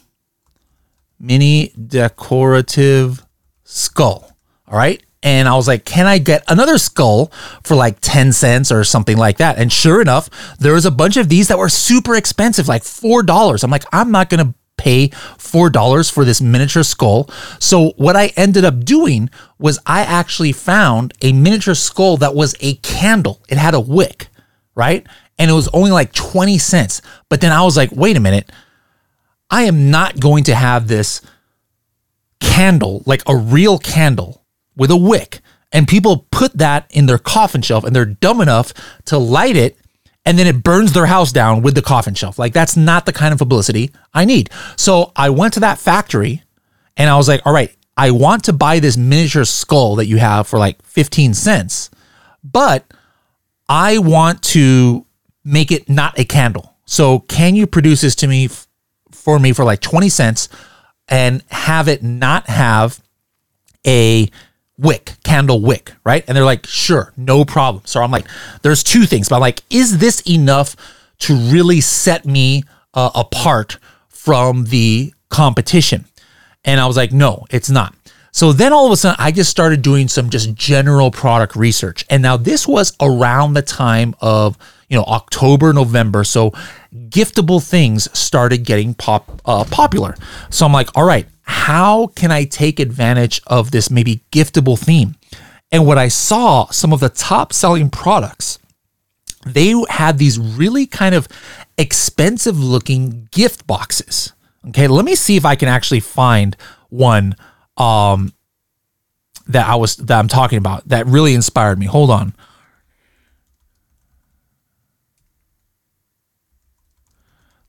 mini 1.19 1.73
decorative 1.73 3.25
skull. 3.63 4.35
All 4.67 4.77
right. 4.77 5.03
And 5.21 5.49
I 5.49 5.55
was 5.55 5.67
like, 5.67 5.83
can 5.83 6.07
I 6.07 6.17
get 6.17 6.43
another 6.47 6.77
skull 6.77 7.31
for 7.63 7.75
like 7.75 7.97
10 7.99 8.31
cents 8.31 8.71
or 8.71 8.83
something 8.85 9.17
like 9.17 9.37
that? 9.37 9.57
And 9.57 9.71
sure 9.71 10.01
enough, 10.01 10.29
there 10.59 10.73
was 10.73 10.85
a 10.85 10.91
bunch 10.91 11.17
of 11.17 11.27
these 11.27 11.49
that 11.49 11.57
were 11.57 11.67
super 11.67 12.15
expensive, 12.15 12.69
like 12.69 12.83
$4. 12.83 13.63
I'm 13.63 13.71
like, 13.71 13.83
I'm 13.91 14.11
not 14.11 14.29
going 14.29 14.47
to 14.47 14.53
pay 14.77 15.09
$4 15.09 16.11
for 16.11 16.23
this 16.23 16.39
miniature 16.39 16.83
skull. 16.83 17.29
So 17.59 17.89
what 17.97 18.15
I 18.15 18.27
ended 18.37 18.63
up 18.63 18.85
doing 18.85 19.29
was 19.57 19.77
I 19.85 20.01
actually 20.01 20.53
found 20.53 21.13
a 21.21 21.33
miniature 21.33 21.75
skull 21.75 22.15
that 22.17 22.33
was 22.33 22.55
a 22.61 22.75
candle. 22.75 23.41
It 23.49 23.57
had 23.57 23.73
a 23.73 23.79
wick, 23.81 24.27
right? 24.73 25.05
And 25.37 25.51
it 25.51 25.53
was 25.53 25.67
only 25.73 25.91
like 25.91 26.13
20 26.13 26.57
cents. 26.59 27.01
But 27.27 27.41
then 27.41 27.51
I 27.51 27.63
was 27.63 27.75
like, 27.75 27.91
wait 27.91 28.15
a 28.15 28.21
minute 28.21 28.49
I 29.49 29.63
am 29.63 29.89
not 29.89 30.19
going 30.19 30.43
to 30.45 30.55
have 30.55 30.87
this 30.87 31.21
candle, 32.39 33.03
like 33.05 33.23
a 33.27 33.35
real 33.35 33.79
candle 33.79 34.43
with 34.75 34.91
a 34.91 34.97
wick, 34.97 35.41
and 35.71 35.87
people 35.87 36.27
put 36.31 36.57
that 36.57 36.87
in 36.89 37.05
their 37.05 37.17
coffin 37.17 37.61
shelf 37.61 37.83
and 37.83 37.95
they're 37.95 38.05
dumb 38.05 38.41
enough 38.41 38.73
to 39.05 39.17
light 39.17 39.55
it 39.55 39.77
and 40.25 40.37
then 40.37 40.47
it 40.47 40.63
burns 40.63 40.93
their 40.93 41.05
house 41.05 41.31
down 41.31 41.61
with 41.61 41.75
the 41.75 41.81
coffin 41.81 42.13
shelf. 42.13 42.37
Like 42.37 42.53
that's 42.53 42.75
not 42.75 43.05
the 43.05 43.13
kind 43.13 43.33
of 43.33 43.39
publicity 43.39 43.91
I 44.13 44.25
need. 44.25 44.49
So 44.75 45.11
I 45.15 45.29
went 45.29 45.53
to 45.55 45.61
that 45.61 45.79
factory 45.79 46.43
and 46.97 47.09
I 47.09 47.17
was 47.17 47.27
like, 47.27 47.41
all 47.45 47.53
right, 47.53 47.75
I 47.95 48.11
want 48.11 48.45
to 48.45 48.53
buy 48.53 48.79
this 48.79 48.97
miniature 48.97 49.45
skull 49.45 49.95
that 49.95 50.05
you 50.05 50.17
have 50.17 50.47
for 50.47 50.59
like 50.59 50.81
15 50.83 51.33
cents, 51.33 51.89
but 52.43 52.85
I 53.67 53.97
want 53.99 54.41
to 54.43 55.05
make 55.43 55.71
it 55.71 55.89
not 55.89 56.17
a 56.19 56.25
candle. 56.25 56.75
So 56.85 57.19
can 57.19 57.55
you 57.55 57.67
produce 57.67 58.01
this 58.01 58.15
to 58.15 58.27
me 58.27 58.49
for 59.19 59.39
me 59.39 59.53
for 59.53 59.63
like 59.63 59.81
20 59.81 60.09
cents 60.09 60.49
and 61.07 61.43
have 61.49 61.87
it 61.87 62.03
not 62.03 62.47
have 62.47 63.01
a 63.85 64.29
wick, 64.77 65.13
candle 65.23 65.61
wick, 65.61 65.93
right? 66.05 66.23
And 66.27 66.35
they're 66.35 66.45
like, 66.45 66.65
sure, 66.65 67.13
no 67.17 67.43
problem. 67.43 67.83
So 67.85 68.01
I'm 68.01 68.11
like, 68.11 68.27
there's 68.61 68.83
two 68.83 69.05
things, 69.05 69.29
but 69.29 69.35
I'm 69.35 69.41
like, 69.41 69.61
is 69.69 69.97
this 69.97 70.21
enough 70.21 70.75
to 71.19 71.35
really 71.35 71.81
set 71.81 72.25
me 72.25 72.63
uh, 72.93 73.11
apart 73.13 73.77
from 74.07 74.65
the 74.65 75.13
competition? 75.29 76.05
And 76.63 76.79
I 76.79 76.87
was 76.87 76.97
like, 76.97 77.11
no, 77.11 77.45
it's 77.49 77.69
not. 77.69 77.93
So 78.31 78.53
then 78.53 78.73
all 78.73 78.85
of 78.85 78.91
a 78.91 78.97
sudden, 78.97 79.17
I 79.19 79.31
just 79.31 79.49
started 79.49 79.81
doing 79.81 80.07
some 80.07 80.29
just 80.29 80.53
general 80.53 81.11
product 81.11 81.55
research. 81.55 82.05
And 82.09 82.21
now 82.21 82.37
this 82.37 82.67
was 82.67 82.95
around 83.01 83.53
the 83.53 83.61
time 83.61 84.15
of, 84.21 84.57
you 84.89 84.97
know, 84.97 85.03
October, 85.03 85.71
November. 85.71 86.23
So 86.23 86.51
giftable 86.93 87.65
things 87.65 88.09
started 88.17 88.65
getting 88.65 88.93
pop 88.93 89.41
uh, 89.45 89.63
popular. 89.65 90.15
So 90.49 90.65
I'm 90.65 90.73
like, 90.73 90.89
all 90.95 91.05
right, 91.05 91.27
how 91.43 92.07
can 92.07 92.31
I 92.31 92.43
take 92.45 92.79
advantage 92.79 93.41
of 93.47 93.71
this 93.71 93.89
maybe 93.89 94.21
giftable 94.31 94.77
theme? 94.77 95.15
And 95.71 95.85
what 95.85 95.97
I 95.97 96.07
saw, 96.07 96.65
some 96.71 96.91
of 96.91 96.99
the 96.99 97.09
top 97.09 97.53
selling 97.53 97.89
products, 97.89 98.57
they 99.45 99.73
had 99.89 100.17
these 100.17 100.39
really 100.39 100.85
kind 100.85 101.15
of 101.15 101.27
expensive 101.77 102.59
looking 102.59 103.29
gift 103.31 103.67
boxes. 103.67 104.33
Okay, 104.69 104.87
let 104.87 105.05
me 105.05 105.15
see 105.15 105.37
if 105.37 105.45
I 105.45 105.55
can 105.55 105.69
actually 105.69 106.01
find 106.01 106.57
one 106.89 107.35
um, 107.77 108.33
that 109.47 109.67
I 109.67 109.75
was 109.75 109.95
that 109.97 110.19
I'm 110.19 110.27
talking 110.27 110.57
about 110.57 110.87
that 110.89 111.05
really 111.05 111.33
inspired 111.33 111.79
me. 111.79 111.85
Hold 111.85 112.09
on. 112.09 112.33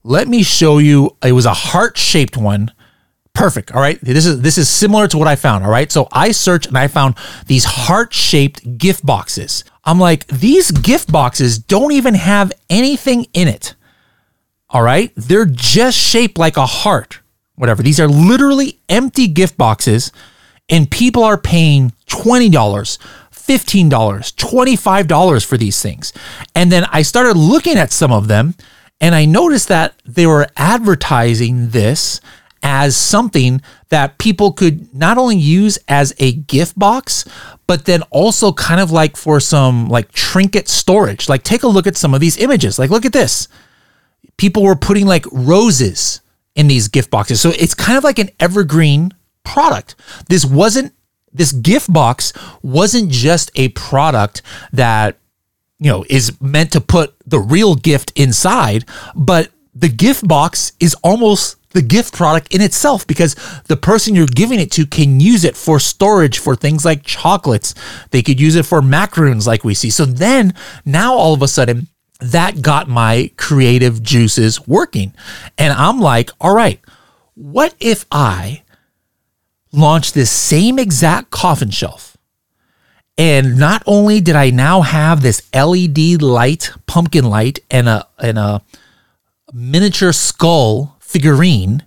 Let 0.03 0.27
me 0.27 0.43
show 0.43 0.77
you. 0.79 1.15
It 1.23 1.33
was 1.33 1.45
a 1.45 1.53
heart-shaped 1.53 2.37
one. 2.37 2.71
Perfect. 3.33 3.71
All 3.71 3.81
right. 3.81 3.99
This 4.01 4.25
is 4.25 4.41
this 4.41 4.57
is 4.57 4.67
similar 4.67 5.07
to 5.07 5.17
what 5.17 5.27
I 5.27 5.35
found. 5.35 5.63
All 5.63 5.71
right. 5.71 5.91
So 5.91 6.07
I 6.11 6.31
searched 6.31 6.67
and 6.67 6.77
I 6.77 6.87
found 6.87 7.15
these 7.47 7.63
heart-shaped 7.63 8.77
gift 8.77 9.05
boxes. 9.05 9.63
I'm 9.85 9.99
like, 9.99 10.27
these 10.27 10.71
gift 10.71 11.11
boxes 11.11 11.57
don't 11.57 11.91
even 11.93 12.15
have 12.15 12.51
anything 12.69 13.25
in 13.33 13.47
it. 13.47 13.75
All 14.69 14.81
right. 14.81 15.11
They're 15.15 15.45
just 15.45 15.97
shaped 15.97 16.37
like 16.37 16.57
a 16.57 16.65
heart, 16.65 17.19
whatever. 17.55 17.81
These 17.83 17.99
are 17.99 18.07
literally 18.07 18.79
empty 18.89 19.27
gift 19.27 19.57
boxes, 19.57 20.11
and 20.69 20.91
people 20.91 21.23
are 21.23 21.37
paying 21.37 21.93
$20, 22.07 22.51
$15, 22.51 23.89
$25 23.89 25.45
for 25.45 25.57
these 25.57 25.81
things. 25.81 26.13
And 26.53 26.71
then 26.71 26.85
I 26.91 27.01
started 27.01 27.37
looking 27.37 27.77
at 27.77 27.91
some 27.91 28.11
of 28.11 28.27
them, 28.27 28.55
and 29.01 29.15
I 29.15 29.25
noticed 29.25 29.67
that 29.69 29.95
they 30.05 30.27
were 30.27 30.47
advertising 30.55 31.71
this 31.71 32.21
as 32.63 32.95
something 32.95 33.61
that 33.89 34.19
people 34.19 34.53
could 34.53 34.93
not 34.93 35.17
only 35.17 35.35
use 35.35 35.79
as 35.87 36.13
a 36.19 36.33
gift 36.33 36.77
box, 36.77 37.25
but 37.65 37.85
then 37.85 38.03
also 38.11 38.53
kind 38.53 38.79
of 38.79 38.91
like 38.91 39.17
for 39.17 39.39
some 39.39 39.89
like 39.89 40.11
trinket 40.11 40.69
storage. 40.69 41.27
Like 41.27 41.41
take 41.41 41.63
a 41.63 41.67
look 41.67 41.87
at 41.87 41.97
some 41.97 42.13
of 42.13 42.21
these 42.21 42.37
images. 42.37 42.77
Like 42.77 42.91
look 42.91 43.03
at 43.03 43.13
this. 43.13 43.47
People 44.37 44.63
were 44.63 44.75
putting 44.75 45.07
like 45.07 45.25
roses 45.31 46.21
in 46.55 46.67
these 46.67 46.87
gift 46.87 47.09
boxes. 47.09 47.41
So 47.41 47.49
it's 47.49 47.73
kind 47.73 47.97
of 47.97 48.03
like 48.03 48.19
an 48.19 48.29
evergreen 48.39 49.11
product. 49.43 49.95
This 50.29 50.45
wasn't 50.45 50.93
this 51.33 51.51
gift 51.53 51.91
box 51.91 52.33
wasn't 52.61 53.09
just 53.09 53.51
a 53.55 53.69
product 53.69 54.41
that 54.73 55.17
you 55.81 55.91
know 55.91 56.05
is 56.09 56.39
meant 56.39 56.71
to 56.71 56.79
put 56.79 57.13
the 57.25 57.39
real 57.39 57.75
gift 57.75 58.13
inside, 58.15 58.85
but 59.15 59.49
the 59.75 59.89
gift 59.89 60.25
box 60.25 60.71
is 60.79 60.93
almost 61.03 61.57
the 61.71 61.81
gift 61.81 62.13
product 62.13 62.53
in 62.53 62.61
itself 62.61 63.07
because 63.07 63.35
the 63.65 63.77
person 63.77 64.13
you're 64.13 64.27
giving 64.27 64.59
it 64.59 64.71
to 64.71 64.85
can 64.85 65.19
use 65.19 65.43
it 65.43 65.55
for 65.57 65.79
storage 65.79 66.39
for 66.39 66.55
things 66.55 66.85
like 66.85 67.03
chocolates. 67.03 67.73
They 68.11 68.21
could 68.21 68.39
use 68.39 68.55
it 68.55 68.65
for 68.65 68.81
macaroons, 68.81 69.47
like 69.47 69.63
we 69.63 69.73
see. 69.73 69.89
So 69.89 70.05
then, 70.05 70.53
now 70.85 71.15
all 71.15 71.33
of 71.33 71.41
a 71.41 71.47
sudden, 71.47 71.87
that 72.19 72.61
got 72.61 72.87
my 72.87 73.31
creative 73.37 74.03
juices 74.03 74.67
working. 74.67 75.13
And 75.57 75.73
I'm 75.73 75.99
like, 75.99 76.29
all 76.39 76.53
right, 76.53 76.79
what 77.33 77.73
if 77.79 78.05
I 78.11 78.63
launch 79.71 80.13
this 80.13 80.29
same 80.29 80.77
exact 80.77 81.31
coffin 81.31 81.71
shelf? 81.71 82.10
And 83.17 83.57
not 83.57 83.83
only 83.85 84.21
did 84.21 84.35
I 84.35 84.49
now 84.49 84.81
have 84.81 85.21
this 85.21 85.47
LED 85.53 86.21
light, 86.21 86.71
pumpkin 86.87 87.25
light, 87.25 87.59
and 87.69 87.87
a 87.87 88.07
and 88.17 88.39
a 88.39 88.61
miniature 89.53 90.13
skull 90.13 90.95
figurine, 90.99 91.83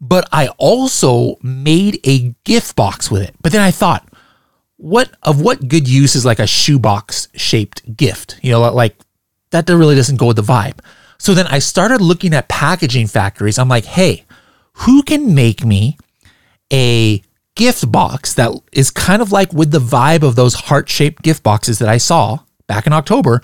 but 0.00 0.28
I 0.32 0.48
also 0.58 1.36
made 1.42 2.00
a 2.04 2.34
gift 2.44 2.76
box 2.76 3.10
with 3.10 3.22
it. 3.22 3.34
But 3.42 3.52
then 3.52 3.60
I 3.60 3.70
thought, 3.70 4.08
what 4.76 5.10
of 5.22 5.40
what 5.40 5.68
good 5.68 5.86
use 5.86 6.16
is 6.16 6.24
like 6.24 6.38
a 6.38 6.46
shoebox 6.46 7.28
shaped 7.34 7.96
gift? 7.96 8.38
You 8.42 8.52
know, 8.52 8.72
like 8.72 8.96
that 9.50 9.68
really 9.68 9.96
doesn't 9.96 10.16
go 10.16 10.26
with 10.26 10.36
the 10.36 10.42
vibe. 10.42 10.80
So 11.18 11.34
then 11.34 11.46
I 11.48 11.58
started 11.58 12.00
looking 12.00 12.32
at 12.32 12.48
packaging 12.48 13.08
factories. 13.08 13.58
I'm 13.58 13.68
like, 13.68 13.84
hey, 13.84 14.24
who 14.72 15.02
can 15.02 15.34
make 15.34 15.64
me 15.64 15.98
a 16.72 17.22
gift 17.58 17.92
box 17.92 18.32
that 18.34 18.52
is 18.72 18.90
kind 18.90 19.20
of 19.20 19.32
like 19.32 19.52
with 19.52 19.70
the 19.70 19.80
vibe 19.80 20.22
of 20.22 20.36
those 20.36 20.54
heart 20.54 20.88
shaped 20.88 21.22
gift 21.22 21.42
boxes 21.42 21.78
that 21.80 21.88
I 21.88 21.98
saw 21.98 22.38
back 22.66 22.86
in 22.86 22.94
October? 22.94 23.42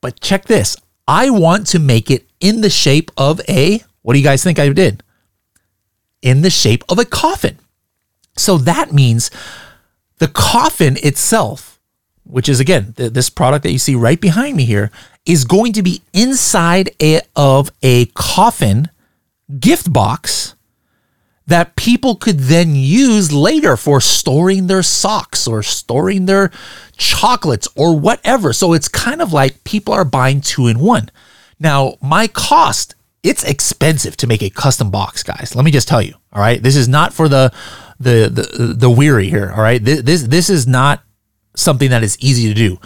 But 0.00 0.20
check 0.20 0.46
this 0.46 0.76
I 1.06 1.28
want 1.28 1.66
to 1.68 1.78
make 1.78 2.10
it 2.10 2.26
in 2.40 2.62
the 2.62 2.70
shape 2.70 3.10
of 3.18 3.40
a 3.48 3.82
what 4.02 4.14
do 4.14 4.18
you 4.18 4.24
guys 4.24 4.42
think 4.42 4.58
I 4.58 4.70
did? 4.70 5.02
In 6.22 6.40
the 6.42 6.50
shape 6.50 6.84
of 6.88 6.98
a 6.98 7.04
coffin. 7.04 7.58
So 8.36 8.56
that 8.58 8.92
means 8.92 9.30
the 10.18 10.28
coffin 10.28 10.96
itself, 11.02 11.80
which 12.24 12.48
is 12.48 12.60
again, 12.60 12.94
th- 12.96 13.12
this 13.12 13.28
product 13.28 13.64
that 13.64 13.72
you 13.72 13.78
see 13.78 13.94
right 13.94 14.20
behind 14.20 14.56
me 14.56 14.64
here, 14.64 14.90
is 15.26 15.44
going 15.44 15.72
to 15.74 15.82
be 15.82 16.02
inside 16.12 16.90
a, 17.02 17.20
of 17.36 17.70
a 17.82 18.06
coffin 18.06 18.88
gift 19.58 19.92
box 19.92 20.54
that 21.50 21.76
people 21.76 22.16
could 22.16 22.38
then 22.38 22.74
use 22.74 23.32
later 23.32 23.76
for 23.76 24.00
storing 24.00 24.66
their 24.66 24.82
socks 24.82 25.46
or 25.46 25.62
storing 25.62 26.26
their 26.26 26.50
chocolates 26.96 27.68
or 27.76 27.98
whatever. 27.98 28.52
So 28.52 28.72
it's 28.72 28.88
kind 28.88 29.20
of 29.20 29.32
like 29.32 29.64
people 29.64 29.92
are 29.92 30.04
buying 30.04 30.40
two 30.40 30.66
in 30.66 30.78
one. 30.78 31.10
Now, 31.58 31.96
my 32.00 32.26
cost 32.26 32.94
it's 33.22 33.44
expensive 33.44 34.16
to 34.16 34.26
make 34.26 34.42
a 34.42 34.50
custom 34.50 34.90
box, 34.90 35.22
guys. 35.22 35.54
Let 35.54 35.64
me 35.64 35.70
just 35.70 35.88
tell 35.88 36.00
you. 36.00 36.14
All 36.32 36.40
right, 36.40 36.62
this 36.62 36.76
is 36.76 36.88
not 36.88 37.12
for 37.12 37.28
the 37.28 37.52
the 37.98 38.30
the, 38.32 38.74
the 38.74 38.90
weary 38.90 39.28
here. 39.28 39.52
All 39.54 39.62
right, 39.62 39.82
this, 39.82 40.02
this 40.02 40.22
this 40.22 40.50
is 40.50 40.66
not 40.66 41.02
something 41.54 41.90
that 41.90 42.02
is 42.02 42.16
easy 42.20 42.48
to 42.48 42.54
do. 42.54 42.78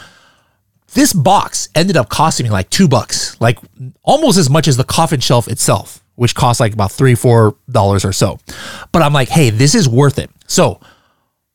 This 0.94 1.12
box 1.12 1.68
ended 1.75 1.97
up 1.97 2.09
costing 2.09 2.44
me 2.44 2.50
like 2.50 2.71
two 2.71 2.88
bucks, 2.88 3.40
like 3.40 3.59
almost 4.02 4.38
as 4.38 4.49
much 4.49 4.66
as 4.66 4.76
the 4.76 4.85
coffin 4.85 5.21
shelf 5.21 5.49
itself, 5.49 6.03
which 6.16 6.35
costs 6.35 6.61
like 6.61 6.73
about 6.73 6.92
three 6.92 7.14
four 7.14 7.56
dollars 7.71 8.04
or 8.04 8.12
so. 8.12 8.38
But 8.92 9.02
I'm 9.02 9.12
like, 9.12 9.28
hey, 9.28 9.50
this 9.50 9.75
is 9.75 9.88
worth 9.88 10.18
it. 10.18 10.30
So 10.47 10.80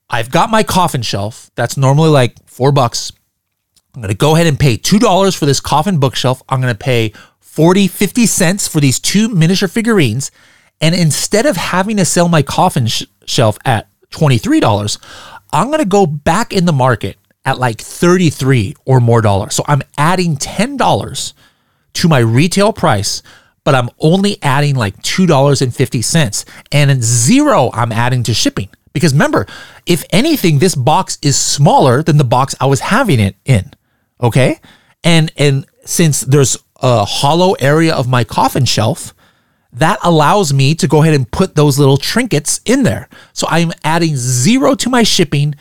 I've 0.10 0.32
got 0.32 0.50
my 0.50 0.64
coffin 0.64 1.02
shelf. 1.02 1.52
That's 1.56 1.78
normally 1.78 2.10
like 2.10 2.36
four 2.48 2.72
bucks. 2.72 3.12
I'm 3.96 4.02
to 4.04 4.14
go 4.14 4.36
ahead 4.36 4.48
and 4.48 4.60
pay 4.60 4.78
$2 4.78 5.38
for 5.38 5.46
this 5.46 5.60
coffin 5.60 6.00
bookshelf. 6.00 6.42
I'm 6.48 6.62
to 6.74 6.76
pay 6.76 7.14
40, 7.40 7.88
50 7.88 8.26
cents 8.26 8.68
for 8.68 8.80
these 8.80 9.00
two 9.00 9.30
miniature 9.30 9.68
figurines. 9.68 10.32
And 10.80 10.96
instead 10.96 11.46
of 11.46 11.58
having 11.58 11.98
to 11.98 12.06
sell 12.06 12.30
my 12.30 12.42
coffin 12.42 12.88
sh- 12.88 13.04
shelf 13.26 13.58
at 13.66 13.88
$23, 14.12 15.00
I'm 15.52 15.70
to 15.80 15.86
go 15.86 16.06
back 16.06 16.54
in 16.54 16.66
the 16.66 16.74
market 16.74 17.18
at 17.46 17.58
like 17.60 17.82
33 17.82 18.76
or 18.86 19.00
more 19.00 19.22
dollars. 19.22 19.56
So 19.56 19.64
I'm 19.68 19.82
adding 19.98 20.38
$10 20.38 21.34
to 21.94 22.08
my 22.08 22.20
retail 22.20 22.72
price, 22.72 23.22
but 23.70 23.76
I'm 23.76 23.92
only 24.00 24.42
adding 24.42 24.74
like 24.74 25.00
$2.50 25.04 26.46
and 26.72 27.04
zero 27.04 27.70
I'm 27.72 27.92
adding 27.92 28.24
to 28.24 28.34
shipping. 28.34 28.68
Because 28.94 29.14
remember, 29.14 29.46
if 29.86 30.04
anything, 30.10 30.58
this 30.58 30.74
box 30.74 31.20
is 31.22 31.38
smaller 31.38 32.02
than 32.02 32.18
the 32.18 32.24
box 32.24 32.56
I 32.60 32.66
was 32.66 32.80
having 32.80 33.20
it 33.20 33.36
in. 33.46 33.72
Okay. 34.20 34.60
And 35.04 35.32
and 35.38 35.68
since 35.86 36.22
there's 36.22 36.58
a 36.82 37.06
hollow 37.06 37.54
area 37.60 37.94
of 37.94 38.08
my 38.08 38.24
coffin 38.24 38.66
shelf, 38.66 39.14
that 39.74 40.00
allows 40.02 40.52
me 40.52 40.74
to 40.74 40.88
go 40.88 41.04
ahead 41.04 41.14
and 41.14 41.30
put 41.30 41.54
those 41.54 41.78
little 41.78 41.98
trinkets 41.98 42.62
in 42.66 42.82
there. 42.82 43.08
So 43.34 43.46
I'm 43.52 43.72
adding 43.84 44.16
zero 44.16 44.74
to 44.74 44.90
my 44.90 45.04
shipping, 45.04 45.54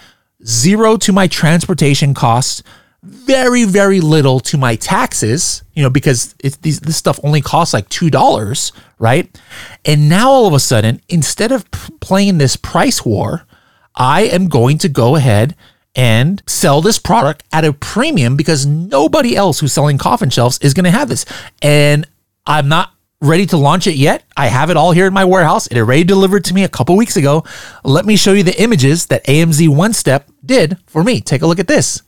zero 0.43 0.97
to 0.97 1.13
my 1.13 1.27
transportation 1.27 2.15
costs, 2.15 2.63
very, 3.09 3.65
very 3.65 4.01
little 4.01 4.41
to 4.41 4.59
my 4.59 4.77
taxes, 4.77 5.63
you 5.75 5.83
know, 5.83 5.91
because 5.91 6.35
it's 6.43 6.57
these, 6.57 6.81
this 6.81 6.97
stuff 6.97 7.19
only 7.23 7.41
costs 7.41 7.75
like 7.75 7.89
$2, 7.89 8.73
right? 8.99 9.41
And 9.85 10.09
now 10.09 10.31
all 10.31 10.47
of 10.47 10.53
a 10.53 10.61
sudden, 10.61 11.01
instead 11.09 11.53
of 11.53 11.71
p- 11.71 11.93
playing 12.01 12.39
this 12.39 12.57
price 12.57 13.05
war, 13.05 13.47
I 13.95 14.23
am 14.23 14.49
going 14.49 14.79
to 14.79 14.89
go 14.89 15.17
ahead 15.17 15.57
and 15.95 16.43
sell 16.47 16.81
this 16.81 16.99
product 16.99 17.43
at 17.53 17.65
a 17.65 17.73
premium 17.73 18.37
because 18.37 18.67
nobody 18.67 19.35
else 19.35 19.59
who's 19.61 19.73
selling 19.73 19.99
coffin 19.99 20.31
shelves 20.31 20.59
is 20.59 20.75
going 20.75 20.85
to 20.85 20.91
have 20.91 21.09
this. 21.09 21.25
And 21.63 22.07
I'm 22.47 22.69
not 22.69 22.93
ready 23.21 23.47
to 23.47 23.57
launch 23.57 23.87
it 23.87 23.97
yet. 23.97 24.25
I 24.37 24.47
have 24.47 24.71
it 24.71 24.77
all 24.77 24.93
here 24.93 25.07
in 25.07 25.13
my 25.13 25.25
warehouse. 25.25 25.67
It 25.67 25.77
already 25.77 26.05
delivered 26.05 26.45
to 26.45 26.55
me 26.55 26.63
a 26.65 26.69
couple 26.69 26.97
weeks 26.97 27.17
ago. 27.17 27.45
Let 27.85 28.07
me 28.07 28.17
show 28.17 28.33
you 28.33 28.43
the 28.43 28.61
images 28.63 29.07
that 29.07 29.25
AMZ 29.25 29.69
One 29.75 29.93
Step 29.93 30.31
did 30.45 30.79
for 30.87 31.03
me. 31.03 31.21
Take 31.21 31.43
a 31.43 31.47
look 31.47 31.59
at 31.59 31.67
this. 31.67 32.03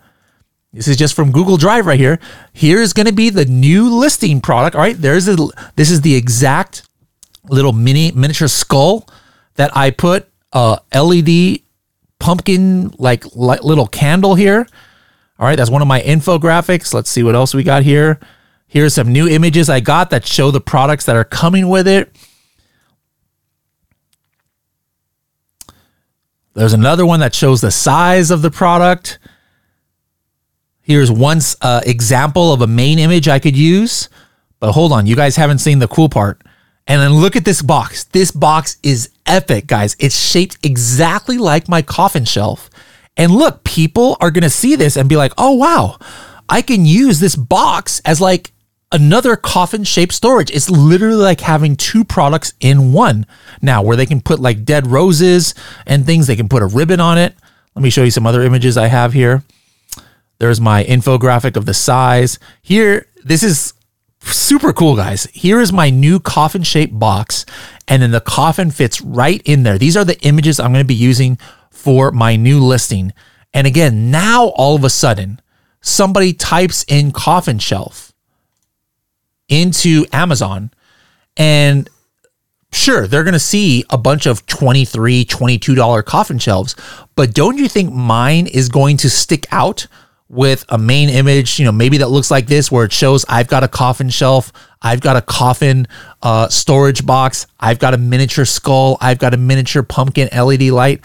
This 0.73 0.87
is 0.87 0.97
just 0.97 1.15
from 1.15 1.33
Google 1.33 1.57
Drive 1.57 1.87
right 1.87 1.99
here. 1.99 2.21
Here's 2.53 2.93
going 2.93 3.07
to 3.07 3.13
be 3.13 3.29
the 3.31 3.45
new 3.45 3.93
listing 3.93 4.41
product. 4.41 4.77
All 4.77 4.83
right, 4.83 4.97
there's 4.97 5.27
a, 5.27 5.37
this 5.75 5.91
is 5.91 6.03
the 6.03 6.15
exact 6.15 6.89
little 7.49 7.73
mini 7.73 8.13
miniature 8.13 8.49
skull 8.49 9.09
that 9.57 9.77
I 9.77 9.91
put 9.91 10.29
uh, 10.53 10.79
LED 10.95 11.61
pumpkin 12.21 12.91
like 12.99 13.25
little 13.35 13.89
candle 13.89 14.37
here. 14.37 14.67
All 15.39 15.47
right, 15.47 15.57
that's 15.57 15.71
one 15.71 15.83
of 15.83 15.89
my 15.89 16.01
infographics. 16.03 16.95
Let's 16.95 17.11
see 17.11 17.23
what 17.23 17.35
else 17.35 17.53
we 17.53 17.65
got 17.65 17.83
here. 17.83 18.21
Here's 18.69 18.95
some 18.95 19.11
new 19.11 19.27
images 19.27 19.69
I 19.69 19.81
got 19.81 20.11
that 20.11 20.25
show 20.25 20.53
the 20.53 20.61
products 20.61 21.07
that 21.07 21.17
are 21.17 21.25
coming 21.25 21.69
with 21.69 21.89
it. 21.89 22.15
There's 26.55 26.73
another 26.73 27.07
one 27.07 27.21
that 27.21 27.35
shows 27.35 27.61
the 27.61 27.71
size 27.71 28.31
of 28.31 28.43
the 28.43 28.51
product. 28.51 29.19
Here's 30.91 31.13
one 31.13 31.39
uh, 31.63 31.83
example 31.87 32.53
of 32.53 32.63
a 32.63 32.67
main 32.67 32.99
image 32.99 33.29
I 33.29 33.39
could 33.39 33.57
use. 33.57 34.09
But 34.59 34.73
hold 34.73 34.91
on, 34.91 35.07
you 35.07 35.15
guys 35.15 35.37
haven't 35.37 35.59
seen 35.59 35.79
the 35.79 35.87
cool 35.87 36.09
part. 36.09 36.43
And 36.89 37.01
then 37.01 37.13
look 37.13 37.37
at 37.37 37.45
this 37.45 37.63
box. 37.63 38.03
This 38.07 38.33
box 38.33 38.77
is 38.83 39.11
epic, 39.25 39.69
guys. 39.69 39.95
It's 40.01 40.19
shaped 40.19 40.59
exactly 40.67 41.39
like 41.39 41.69
my 41.69 41.81
coffin 41.81 42.25
shelf. 42.25 42.69
And 43.17 43.31
look, 43.31 43.63
people 43.63 44.17
are 44.21 44.33
going 44.33 44.43
to 44.43 44.51
see 44.51 44.75
this 44.75 44.97
and 44.97 45.09
be 45.09 45.17
like, 45.17 45.33
oh, 45.39 45.53
wow, 45.53 45.97
I 46.49 46.61
can 46.61 46.85
use 46.85 47.21
this 47.21 47.37
box 47.37 48.01
as 48.05 48.21
like 48.21 48.51
another 48.91 49.37
coffin 49.37 49.85
shaped 49.85 50.13
storage. 50.13 50.51
It's 50.51 50.69
literally 50.69 51.23
like 51.23 51.41
having 51.41 51.77
two 51.77 52.03
products 52.03 52.53
in 52.59 52.93
one 52.93 53.27
now, 53.63 53.81
where 53.83 53.97
they 53.97 54.07
can 54.07 54.21
put 54.21 54.41
like 54.41 54.65
dead 54.65 54.89
roses 54.89 55.55
and 55.87 56.05
things. 56.05 56.27
They 56.27 56.35
can 56.35 56.49
put 56.49 56.65
a 56.65 56.67
ribbon 56.67 56.99
on 56.99 57.17
it. 57.17 57.37
Let 57.77 57.83
me 57.85 57.91
show 57.91 58.03
you 58.03 58.11
some 58.11 58.27
other 58.27 58.43
images 58.43 58.77
I 58.77 58.89
have 58.89 59.13
here. 59.13 59.45
There's 60.41 60.61
my 60.61 60.83
infographic 60.85 61.55
of 61.55 61.67
the 61.67 61.75
size. 61.75 62.39
Here, 62.63 63.07
this 63.23 63.43
is 63.43 63.75
super 64.23 64.73
cool, 64.73 64.97
guys. 64.97 65.25
Here 65.35 65.61
is 65.61 65.71
my 65.71 65.91
new 65.91 66.19
coffin 66.19 66.63
shaped 66.63 66.99
box, 66.99 67.45
and 67.87 68.01
then 68.01 68.11
the 68.11 68.23
coffin 68.23 68.71
fits 68.71 69.03
right 69.03 69.43
in 69.45 69.65
there. 69.65 69.77
These 69.77 69.99
are 69.99 70.05
the 70.05 70.19
images 70.23 70.59
I'm 70.59 70.73
going 70.73 70.83
to 70.83 70.89
be 70.89 70.95
using 70.95 71.39
for 71.71 72.11
my 72.11 72.37
new 72.37 72.59
listing. 72.59 73.13
And 73.53 73.67
again, 73.67 74.11
now 74.11 74.47
all 74.57 74.75
of 74.75 74.83
a 74.83 74.89
sudden, 74.89 75.43
somebody 75.83 76.33
types 76.33 76.87
in 76.89 77.13
coffin 77.13 77.59
shelf 77.59 78.15
into 79.47 80.07
Amazon, 80.11 80.71
and 81.37 81.87
sure, 82.73 83.07
they're 83.07 83.25
going 83.25 83.35
to 83.35 83.39
see 83.39 83.85
a 83.91 83.99
bunch 83.99 84.25
of 84.25 84.47
$23, 84.47 85.27
$22 85.27 86.05
coffin 86.07 86.39
shelves, 86.39 86.75
but 87.15 87.35
don't 87.35 87.59
you 87.59 87.69
think 87.69 87.93
mine 87.93 88.47
is 88.47 88.71
going 88.71 88.97
to 88.97 89.11
stick 89.11 89.47
out 89.53 89.87
with 90.31 90.65
a 90.69 90.79
main 90.79 91.09
image, 91.09 91.59
you 91.59 91.65
know, 91.65 91.73
maybe 91.73 91.99
that 91.99 92.09
looks 92.09 92.31
like 92.31 92.47
this, 92.47 92.71
where 92.71 92.85
it 92.85 92.93
shows 92.93 93.25
I've 93.29 93.49
got 93.49 93.65
a 93.65 93.69
coffin 93.69 94.09
shelf, 94.09 94.53
I've 94.81 95.01
got 95.01 95.17
a 95.17 95.21
coffin 95.21 95.89
uh, 96.23 96.49
storage 96.49 97.05
box, 97.05 97.49
I've 97.59 97.81
got 97.81 97.95
a 97.95 97.99
miniature 97.99 98.45
skull, 98.45 98.97
I've 99.01 99.19
got 99.19 99.35
a 99.35 99.37
miniature 99.37 99.83
pumpkin 99.83 100.29
LED 100.33 100.63
light. 100.71 101.05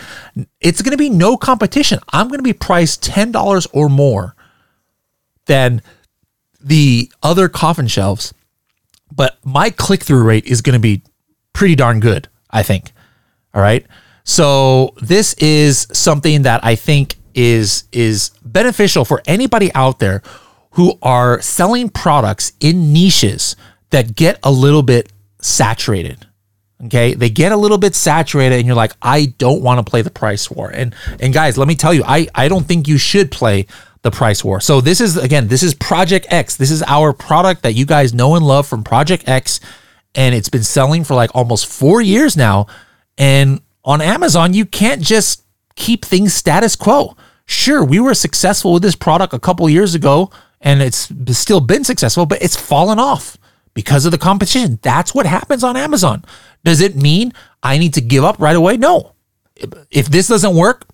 It's 0.61 0.83
going 0.83 0.91
to 0.91 0.97
be 0.97 1.09
no 1.09 1.37
competition. 1.37 1.99
I'm 2.13 2.27
going 2.27 2.37
to 2.37 2.43
be 2.43 2.53
priced 2.53 3.03
$10 3.03 3.67
or 3.73 3.89
more 3.89 4.35
than 5.47 5.81
the 6.61 7.11
other 7.23 7.49
coffin 7.49 7.87
shelves, 7.87 8.31
but 9.11 9.39
my 9.43 9.71
click 9.71 10.03
through 10.03 10.23
rate 10.23 10.45
is 10.45 10.61
going 10.61 10.75
to 10.75 10.79
be 10.79 11.01
pretty 11.51 11.73
darn 11.73 11.99
good, 11.99 12.27
I 12.51 12.61
think. 12.61 12.91
All 13.55 13.61
right. 13.61 13.87
So 14.23 14.93
this 15.01 15.33
is 15.35 15.87
something 15.91 16.43
that 16.43 16.63
I 16.63 16.75
think 16.75 17.15
is 17.35 17.83
is 17.91 18.31
beneficial 18.43 19.05
for 19.05 19.21
anybody 19.27 19.71
out 19.75 19.99
there 19.99 20.23
who 20.71 20.97
are 21.01 21.41
selling 21.41 21.89
products 21.89 22.53
in 22.59 22.91
niches 22.91 23.55
that 23.91 24.15
get 24.15 24.39
a 24.41 24.51
little 24.51 24.83
bit 24.83 25.11
saturated. 25.39 26.25
Okay, 26.85 27.13
they 27.13 27.29
get 27.29 27.53
a 27.53 27.57
little 27.57 27.77
bit 27.77 27.95
saturated, 27.95 28.57
and 28.57 28.65
you're 28.65 28.75
like, 28.75 28.91
I 29.01 29.27
don't 29.37 29.61
want 29.61 29.85
to 29.85 29.89
play 29.89 30.01
the 30.01 30.09
price 30.09 30.51
war. 30.51 30.69
And 30.69 30.93
and 31.19 31.33
guys, 31.33 31.57
let 31.57 31.67
me 31.67 31.75
tell 31.75 31.93
you, 31.93 32.03
I 32.05 32.27
I 32.35 32.47
don't 32.47 32.65
think 32.65 32.87
you 32.87 32.97
should 32.97 33.31
play 33.31 33.67
the 34.01 34.11
price 34.11 34.43
war. 34.43 34.59
So 34.59 34.81
this 34.81 34.99
is 34.99 35.15
again, 35.15 35.47
this 35.47 35.63
is 35.63 35.73
Project 35.73 36.27
X. 36.29 36.57
This 36.57 36.71
is 36.71 36.83
our 36.83 37.13
product 37.13 37.63
that 37.63 37.73
you 37.73 37.85
guys 37.85 38.13
know 38.13 38.35
and 38.35 38.45
love 38.45 38.67
from 38.67 38.83
Project 38.83 39.27
X, 39.27 39.61
and 40.13 40.35
it's 40.35 40.49
been 40.49 40.63
selling 40.63 41.05
for 41.05 41.15
like 41.15 41.31
almost 41.33 41.65
four 41.65 42.01
years 42.01 42.35
now. 42.35 42.67
And 43.17 43.61
on 43.85 44.01
Amazon, 44.01 44.53
you 44.53 44.65
can't 44.65 45.01
just 45.01 45.44
keep 45.75 46.05
things 46.05 46.33
status 46.33 46.75
quo 46.75 47.15
sure, 47.45 47.83
we 47.83 47.99
were 47.99 48.13
successful 48.13 48.73
with 48.73 48.83
this 48.83 48.95
product 48.95 49.33
a 49.33 49.39
couple 49.39 49.69
years 49.69 49.95
ago 49.95 50.29
and 50.61 50.81
it's 50.81 51.11
still 51.37 51.61
been 51.61 51.83
successful, 51.83 52.25
but 52.25 52.41
it's 52.41 52.55
fallen 52.55 52.99
off 52.99 53.37
because 53.73 54.05
of 54.05 54.11
the 54.11 54.17
competition. 54.17 54.79
That's 54.81 55.13
what 55.13 55.25
happens 55.25 55.63
on 55.63 55.77
Amazon. 55.77 56.25
Does 56.63 56.81
it 56.81 56.95
mean 56.95 57.33
I 57.61 57.77
need 57.77 57.93
to 57.95 58.01
give 58.01 58.23
up 58.23 58.39
right 58.39 58.55
away? 58.55 58.77
No. 58.77 59.13
If 59.91 60.07
this 60.07 60.27
doesn't 60.27 60.55
work, 60.55 60.87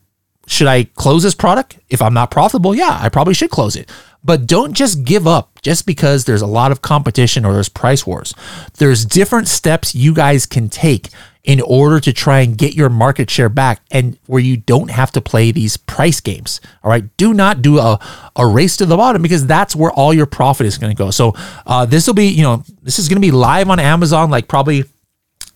should 0.48 0.68
I 0.68 0.84
close 0.84 1.24
this 1.24 1.36
product? 1.36 1.80
If 1.90 2.02
I'm 2.02 2.14
not 2.14 2.32
profitable, 2.32 2.76
yeah, 2.76 2.98
I 3.00 3.10
probably 3.10 3.34
should 3.34 3.50
close 3.50 3.76
it. 3.76 3.90
But 4.24 4.46
don't 4.46 4.74
just 4.74 5.04
give 5.04 5.26
up 5.26 5.60
just 5.62 5.86
because 5.86 6.26
there's 6.26 6.42
a 6.42 6.48
lot 6.48 6.72
of 6.72 6.82
competition 6.82 7.44
or 7.44 7.54
there's 7.54 7.70
price 7.70 8.06
wars. 8.06 8.34
There's 8.78 9.04
different 9.04 9.48
steps 9.48 9.96
you 9.96 10.14
guys 10.14 10.46
can 10.46 10.70
take 10.70 11.10
in 11.44 11.60
order 11.62 12.00
to 12.00 12.14
try 12.14 12.42
and 12.42 12.56
get 12.56 12.76
your 12.76 12.90
market 12.90 13.30
share 13.30 13.50
back 13.50 13.82
and 13.90 14.18
where 14.28 14.42
you 14.42 14.58
don't 14.58 14.92
have 14.92 15.12
to 15.12 15.22
play 15.22 15.52
these 15.52 15.76
price 15.76 16.20
games. 16.20 16.62
All 16.84 16.92
right. 16.92 17.06
Do 17.18 17.34
not 17.34 17.64
do 17.64 17.80
a, 17.80 18.00
a 18.36 18.46
race 18.46 18.78
to 18.78 18.86
the 18.86 18.96
bottom 18.96 19.24
because 19.24 19.48
that's 19.48 19.76
where 19.76 19.92
all 19.92 20.14
your 20.14 20.28
profit 20.28 20.68
is 20.68 20.78
going 20.78 20.96
to 20.96 20.98
go. 20.98 21.10
So 21.10 21.34
uh, 21.66 21.86
this 21.86 22.06
will 22.06 22.14
be, 22.14 22.28
you 22.28 22.44
know, 22.44 22.64
this 22.84 23.00
is 23.00 23.10
going 23.10 23.20
to 23.20 23.28
be 23.28 23.32
live 23.32 23.70
on 23.70 23.80
Amazon 23.80 24.30
like 24.30 24.48
probably 24.48 24.84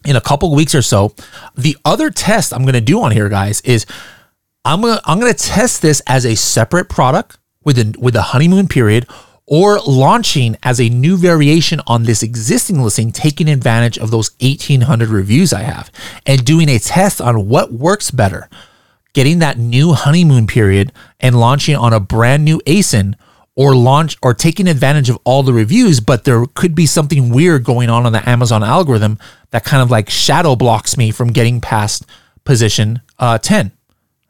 in 0.05 0.15
a 0.15 0.21
couple 0.21 0.53
weeks 0.55 0.73
or 0.73 0.81
so. 0.81 1.13
The 1.55 1.77
other 1.85 2.09
test 2.09 2.51
I'm 2.51 2.63
going 2.63 2.73
to 2.73 2.81
do 2.81 3.01
on 3.01 3.11
here, 3.11 3.29
guys, 3.29 3.61
is 3.61 3.85
I'm 4.63 4.81
to 4.81 4.99
I'm 5.05 5.19
going 5.19 5.31
to 5.31 5.37
test 5.37 5.83
this 5.83 6.01
as 6.07 6.25
a 6.25 6.35
separate 6.35 6.89
product 6.89 7.37
with 7.65 7.77
a, 7.77 7.93
with 7.99 8.15
a 8.15 8.21
honeymoon 8.21 8.69
period 8.69 9.05
or 9.47 9.79
launching 9.81 10.57
as 10.63 10.79
a 10.79 10.89
new 10.89 11.17
variation 11.17 11.79
on 11.85 12.03
this 12.03 12.23
existing 12.23 12.81
listing, 12.81 13.11
taking 13.11 13.49
advantage 13.49 13.97
of 13.97 14.11
those 14.11 14.31
1800 14.41 15.09
reviews 15.09 15.53
I 15.53 15.61
have 15.61 15.91
and 16.25 16.43
doing 16.43 16.69
a 16.69 16.79
test 16.79 17.21
on 17.21 17.47
what 17.47 17.71
works 17.71 18.09
better, 18.09 18.49
getting 19.13 19.39
that 19.39 19.57
new 19.57 19.93
honeymoon 19.93 20.47
period 20.47 20.91
and 21.19 21.39
launching 21.39 21.75
on 21.75 21.93
a 21.93 21.99
brand 21.99 22.43
new 22.43 22.59
ASIN 22.61 23.15
or 23.55 23.75
launch 23.75 24.17
or 24.21 24.33
taking 24.33 24.67
advantage 24.67 25.09
of 25.09 25.19
all 25.23 25.43
the 25.43 25.53
reviews, 25.53 25.99
but 25.99 26.25
there 26.25 26.45
could 26.55 26.75
be 26.75 26.85
something 26.85 27.29
weird 27.29 27.63
going 27.63 27.89
on 27.89 28.05
on 28.05 28.11
the 28.11 28.27
Amazon 28.27 28.63
algorithm 28.63 29.17
that 29.51 29.63
kind 29.63 29.81
of 29.81 29.89
like 29.89 30.09
shadow 30.09 30.55
blocks 30.55 30.97
me 30.97 31.11
from 31.11 31.31
getting 31.31 31.61
past 31.61 32.05
position 32.43 33.01
uh, 33.19 33.37
10. 33.37 33.71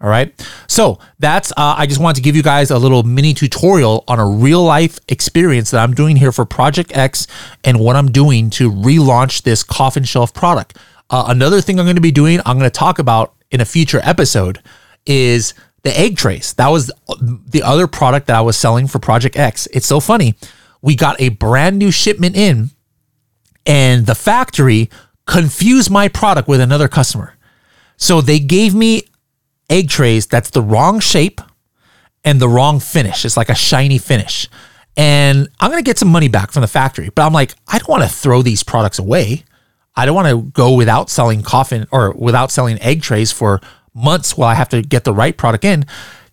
All 0.02 0.10
right. 0.10 0.34
So 0.68 1.00
that's, 1.20 1.52
uh, 1.52 1.76
I 1.78 1.86
just 1.88 2.02
wanted 2.02 2.18
to 2.18 2.22
give 2.22 2.36
you 2.36 2.44
guys 2.44 2.70
a 2.70 2.78
little 2.78 3.04
mini 3.04 3.34
tutorial 3.34 4.04
on 4.08 4.20
a 4.20 4.28
real 4.28 4.64
life 4.64 5.00
experience 5.08 5.72
that 5.72 5.82
I'm 5.82 5.94
doing 5.94 6.18
here 6.18 6.32
for 6.32 6.46
Project 6.46 6.96
X 6.96 7.28
and 7.64 7.80
what 7.80 7.96
I'm 7.96 8.12
doing 8.12 8.50
to 8.52 8.70
relaunch 8.70 9.44
this 9.44 9.64
coffin 9.64 10.04
shelf 10.04 10.34
product. 10.34 10.78
Uh, 11.10 11.26
another 11.28 11.62
thing 11.62 11.80
I'm 11.80 11.86
going 11.86 11.96
to 11.96 12.02
be 12.02 12.12
doing, 12.12 12.42
I'm 12.46 12.60
going 12.60 12.70
to 12.70 12.78
talk 12.78 13.00
about 13.00 13.34
in 13.52 13.62
a 13.62 13.66
future 13.66 14.02
episode 14.04 14.62
is 15.06 15.54
the 15.84 15.98
egg 15.98 16.18
trays. 16.18 16.54
That 16.56 16.68
was 16.68 16.92
the 17.20 17.64
other 17.64 17.88
product 17.88 18.28
that 18.28 18.36
I 18.36 18.42
was 18.42 18.58
selling 18.58 18.88
for 18.88 19.00
Project 19.00 19.38
X. 19.38 19.68
It's 19.72 19.86
so 19.86 20.00
funny. 20.00 20.36
We 20.82 20.96
got 20.96 21.20
a 21.22 21.30
brand 21.30 21.78
new 21.80 21.92
shipment 21.92 22.36
in 22.36 22.72
and 23.66 24.06
the 24.06 24.16
factory 24.16 24.90
confused 25.26 25.90
my 25.90 26.08
product 26.08 26.48
with 26.48 26.60
another 26.60 26.88
customer. 26.88 27.36
So 27.98 28.20
they 28.20 28.40
gave 28.40 28.76
me 28.76 29.04
egg 29.70 29.90
trays 29.90 30.28
that's 30.28 30.50
the 30.52 30.62
wrong 30.62 31.00
shape 31.00 31.42
and 32.24 32.40
the 32.40 32.50
wrong 32.50 32.80
finish. 32.80 33.26
It's 33.26 33.38
like 33.38 33.50
a 33.50 33.56
shiny 33.56 33.98
finish. 33.98 34.50
And 34.98 35.50
I'm 35.60 35.70
going 35.70 35.84
to 35.84 35.88
get 35.88 35.98
some 35.98 36.08
money 36.08 36.28
back 36.28 36.52
from 36.52 36.62
the 36.62 36.68
factory, 36.68 37.10
but 37.14 37.26
I'm 37.26 37.34
like, 37.34 37.54
I 37.68 37.78
don't 37.78 37.90
want 37.90 38.04
to 38.04 38.10
throw 38.10 38.42
these 38.42 38.64
products 38.64 38.98
away. 38.98 39.44
I 39.96 40.06
don't 40.06 40.16
want 40.16 40.28
to 40.30 40.42
go 40.52 40.74
without 40.74 41.10
selling 41.10 41.44
coffin 41.44 41.86
or 41.92 42.12
without 42.12 42.52
selling 42.52 42.82
egg 42.82 43.02
trays 43.02 43.32
for 43.32 43.62
months 43.94 44.38
while 44.38 44.50
I 44.50 44.56
have 44.56 44.70
to 44.70 44.82
get 44.82 45.04
the 45.04 45.14
right 45.14 45.36
product 45.36 45.64
in. 45.64 45.86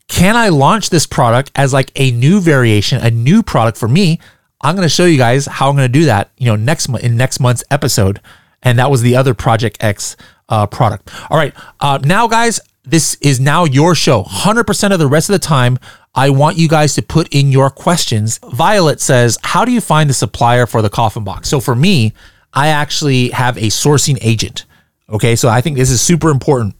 Can 0.09 0.37
I 0.37 0.49
launch 0.49 0.91
this 0.91 1.07
product 1.07 1.51
as 1.55 1.73
like 1.73 1.91
a 1.97 2.11
new 2.11 2.41
variation, 2.41 3.01
a 3.05 3.11
new 3.11 3.43
product 3.43 3.79
for 3.79 3.89
me? 3.89 4.21
I'm 4.61 4.77
going 4.77 4.87
to 4.87 4.95
show 4.95 5.07
you 5.07 5.19
guys 5.19 5.47
how 5.47 5.69
I'm 5.69 5.77
going 5.77 5.91
to 5.91 5.99
do 5.99 6.05
that, 6.07 6.31
you 6.39 6.47
know, 6.47 6.57
next 6.57 6.89
month 6.89 7.03
in 7.05 7.17
next 7.17 7.41
month's 7.41 7.65
episode. 7.71 8.21
And 8.63 8.79
that 8.79 8.91
was 8.91 9.03
the 9.03 9.17
other 9.17 9.35
Project 9.35 9.79
X 9.81 10.17
uh, 10.49 10.67
product. 10.67 11.11
All 11.31 11.37
right. 11.37 11.55
Uh, 11.81 11.99
now, 12.05 12.29
guys, 12.29 12.61
this 12.85 13.15
is 13.21 13.39
now 13.39 13.65
your 13.65 13.95
show. 13.95 14.25
100% 14.25 14.93
of 14.93 14.99
the 14.99 15.07
rest 15.07 15.29
of 15.29 15.35
the 15.35 15.39
time, 15.39 15.79
I 16.15 16.31
want 16.31 16.59
you 16.59 16.69
guys 16.69 16.95
to 16.97 17.03
put 17.03 17.29
in 17.33 17.53
your 17.53 17.71
questions. 17.71 18.39
Violet 18.39 19.01
says, 19.01 19.39
How 19.43 19.65
do 19.65 19.73
you 19.73 19.81
find 19.81 20.11
the 20.11 20.15
supplier 20.15 20.67
for 20.67 20.83
the 20.83 20.91
coffin 20.91 21.25
box? 21.25 21.49
So 21.49 21.61
for 21.61 21.75
me, 21.75 22.13
I 22.53 22.69
actually 22.69 23.31
have 23.31 23.57
a 23.57 23.69
sourcing 23.69 24.19
agent. 24.21 24.65
Okay, 25.09 25.37
so 25.37 25.49
I 25.49 25.61
think 25.61 25.77
this 25.77 25.91
is 25.91 26.01
super 26.01 26.31
important. 26.31 26.75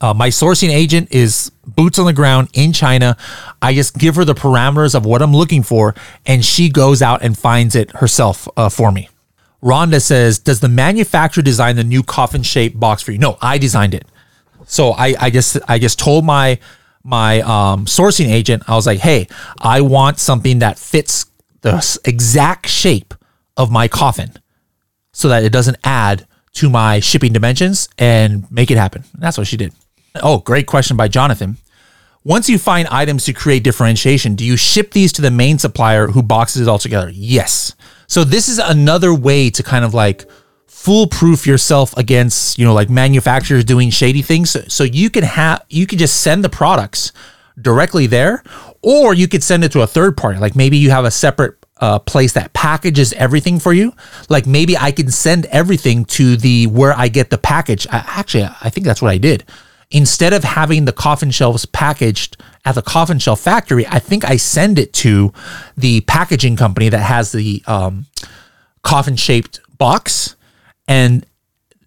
Uh, 0.00 0.12
my 0.12 0.28
sourcing 0.28 0.70
agent 0.70 1.12
is 1.12 1.50
boots 1.66 1.98
on 1.98 2.06
the 2.06 2.12
ground 2.12 2.48
in 2.52 2.72
China. 2.72 3.16
I 3.62 3.74
just 3.74 3.96
give 3.96 4.16
her 4.16 4.24
the 4.24 4.34
parameters 4.34 4.94
of 4.94 5.06
what 5.06 5.22
I'm 5.22 5.34
looking 5.34 5.62
for, 5.62 5.94
and 6.26 6.44
she 6.44 6.68
goes 6.68 7.02
out 7.02 7.22
and 7.22 7.38
finds 7.38 7.74
it 7.74 7.90
herself 7.92 8.48
uh, 8.56 8.68
for 8.68 8.90
me. 8.90 9.08
Rhonda 9.62 10.02
says, 10.02 10.38
Does 10.38 10.60
the 10.60 10.68
manufacturer 10.68 11.42
design 11.42 11.76
the 11.76 11.84
new 11.84 12.02
coffin 12.02 12.42
shaped 12.42 12.78
box 12.78 13.02
for 13.02 13.12
you? 13.12 13.18
No, 13.18 13.38
I 13.40 13.58
designed 13.58 13.94
it. 13.94 14.06
So 14.66 14.92
I, 14.92 15.14
I 15.18 15.30
just 15.30 15.58
I 15.68 15.78
just 15.78 15.98
told 15.98 16.24
my 16.24 16.58
my 17.02 17.40
um, 17.42 17.84
sourcing 17.84 18.28
agent, 18.28 18.62
I 18.66 18.74
was 18.74 18.86
like, 18.86 18.98
hey, 18.98 19.28
I 19.60 19.82
want 19.82 20.18
something 20.18 20.60
that 20.60 20.78
fits 20.78 21.26
the 21.60 22.00
exact 22.04 22.66
shape 22.68 23.14
of 23.56 23.70
my 23.70 23.88
coffin 23.88 24.32
so 25.12 25.28
that 25.28 25.44
it 25.44 25.52
doesn't 25.52 25.76
add 25.84 26.26
to 26.54 26.70
my 26.70 27.00
shipping 27.00 27.32
dimensions 27.32 27.88
and 27.98 28.50
make 28.50 28.70
it 28.70 28.76
happen. 28.76 29.04
And 29.12 29.22
that's 29.22 29.38
what 29.38 29.46
she 29.46 29.56
did. 29.56 29.72
Oh, 30.16 30.38
great 30.38 30.66
question 30.66 30.96
by 30.96 31.08
Jonathan. 31.08 31.56
Once 32.22 32.48
you 32.48 32.58
find 32.58 32.88
items 32.88 33.24
to 33.26 33.32
create 33.32 33.62
differentiation, 33.62 34.34
do 34.34 34.44
you 34.44 34.56
ship 34.56 34.92
these 34.92 35.12
to 35.12 35.22
the 35.22 35.30
main 35.30 35.58
supplier 35.58 36.06
who 36.06 36.22
boxes 36.22 36.62
it 36.62 36.68
all 36.68 36.78
together? 36.78 37.10
Yes. 37.12 37.74
So 38.06 38.24
this 38.24 38.48
is 38.48 38.58
another 38.58 39.12
way 39.14 39.50
to 39.50 39.62
kind 39.62 39.84
of 39.84 39.92
like 39.92 40.24
foolproof 40.84 41.46
yourself 41.46 41.96
against 41.96 42.58
you 42.58 42.64
know 42.64 42.74
like 42.74 42.90
manufacturers 42.90 43.64
doing 43.64 43.88
shady 43.88 44.20
things. 44.20 44.56
So, 44.72 44.84
you 44.84 45.08
can 45.08 45.24
have 45.24 45.64
you 45.70 45.86
can 45.86 45.98
just 45.98 46.20
send 46.20 46.44
the 46.44 46.50
products 46.50 47.12
directly 47.60 48.06
there 48.06 48.42
or 48.82 49.14
you 49.14 49.26
could 49.26 49.42
send 49.42 49.64
it 49.64 49.72
to 49.72 49.80
a 49.80 49.86
third 49.86 50.16
party. 50.16 50.38
Like 50.38 50.54
maybe 50.54 50.76
you 50.76 50.90
have 50.90 51.06
a 51.06 51.10
separate 51.10 51.56
uh, 51.78 51.98
place 52.00 52.34
that 52.34 52.52
packages 52.52 53.14
everything 53.14 53.58
for 53.58 53.72
you. 53.72 53.94
Like 54.28 54.46
maybe 54.46 54.76
i 54.76 54.92
can 54.92 55.10
send 55.10 55.46
everything 55.46 56.04
to 56.16 56.36
the 56.36 56.66
where 56.66 56.92
i 56.92 57.08
get 57.08 57.30
the 57.30 57.38
package. 57.38 57.86
I, 57.90 58.04
actually 58.06 58.44
i 58.60 58.68
think 58.68 58.84
that's 58.84 59.00
what 59.00 59.10
i 59.10 59.18
did. 59.18 59.44
Instead 59.90 60.32
of 60.32 60.44
having 60.44 60.84
the 60.84 60.92
coffin 60.92 61.30
shelves 61.30 61.64
packaged 61.66 62.36
at 62.64 62.74
the 62.74 62.82
coffin 62.82 63.18
shelf 63.18 63.40
factory, 63.40 63.86
I 63.86 64.00
think 64.00 64.24
I 64.24 64.36
send 64.36 64.78
it 64.78 64.92
to 64.94 65.32
the 65.76 66.02
packaging 66.02 66.56
company 66.56 66.88
that 66.88 66.98
has 66.98 67.32
the 67.32 67.62
um, 67.66 68.06
coffin 68.82 69.16
shaped 69.16 69.60
box. 69.78 70.36
And 70.86 71.24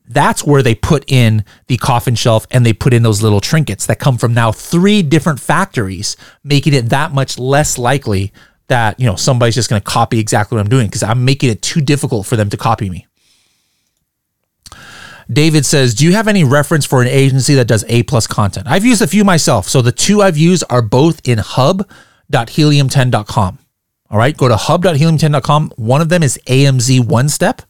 that's 0.08 0.44
where 0.44 0.64
they 0.64 0.76
put 0.76 1.04
in 1.08 1.46
the 1.68 1.78
coffin 1.78 2.16
shelf 2.16 2.48
and 2.52 2.66
they 2.66 2.74
put 2.74 2.94
in 2.94 3.04
those 3.04 3.22
little 3.22 3.42
trinkets 3.42 3.86
that 3.88 4.00
come 4.00 4.18
from 4.18 4.34
now 4.34 4.52
three 4.52 5.04
different 5.04 5.40
factories, 5.40 6.18
making 6.44 6.74
it 6.74 6.90
that 6.90 7.14
much 7.14 7.38
less 7.38 7.78
likely 7.78 8.34
that, 8.68 9.00
you 9.00 9.06
know, 9.06 9.16
somebody's 9.16 9.56
just 9.56 9.70
going 9.70 9.82
to 9.82 9.86
copy 9.86 10.20
exactly 10.20 10.56
what 10.56 10.62
I'm 10.62 10.70
doing 10.70 10.88
because 10.88 11.04
I'm 11.04 11.26
making 11.26 11.50
it 11.50 11.62
too 11.62 11.82
difficult 11.82 12.26
for 12.26 12.36
them 12.36 12.50
to 12.50 12.58
copy 12.58 12.90
me. 12.90 13.06
David 15.30 15.66
says, 15.66 15.94
"Do 15.94 16.06
you 16.06 16.14
have 16.14 16.30
any 16.30 16.46
reference 16.46 16.86
for 16.86 17.02
an 17.02 17.10
agency 17.10 17.54
that 17.56 17.68
does 17.68 17.84
A 17.90 18.04
plus 18.04 18.28
content?" 18.28 18.66
I've 18.70 18.86
used 18.86 19.02
a 19.02 19.08
few 19.08 19.26
myself. 19.26 19.68
So 19.68 19.82
the 19.82 19.92
two 19.92 20.22
I've 20.22 20.38
used 20.38 20.64
are 20.70 20.82
both 20.82 21.20
in 21.28 21.40
hub.helium10.com. 21.40 23.60
All 24.10 24.18
right, 24.18 24.38
go 24.38 24.48
to 24.48 24.56
hub.helium10.com. 24.56 25.74
One 25.76 26.00
of 26.00 26.08
them 26.08 26.24
is 26.24 26.40
AMZ 26.48 27.06
One 27.06 27.28
Step 27.28 27.62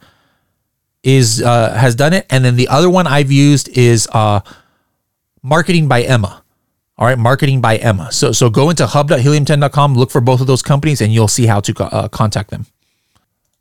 is 1.04 1.42
uh, 1.42 1.74
has 1.74 1.96
done 1.96 2.14
it, 2.14 2.26
and 2.30 2.44
then 2.44 2.56
the 2.56 2.68
other 2.68 2.90
one 2.90 3.08
I've 3.08 3.32
used 3.32 3.70
is 3.70 4.08
uh, 4.12 4.42
Marketing 5.42 5.88
by 5.88 6.02
Emma. 6.02 6.44
All 6.98 7.08
right, 7.08 7.18
Marketing 7.18 7.62
by 7.62 7.78
Emma. 7.78 8.12
So 8.12 8.32
so 8.32 8.50
go 8.50 8.70
into 8.70 8.88
hub.helium10.com, 8.88 9.96
look 9.96 10.12
for 10.12 10.22
both 10.22 10.42
of 10.42 10.48
those 10.48 10.62
companies, 10.62 11.02
and 11.02 11.14
you'll 11.14 11.28
see 11.28 11.46
how 11.46 11.60
to 11.62 11.84
uh, 11.84 12.08
contact 12.08 12.50
them. 12.50 12.66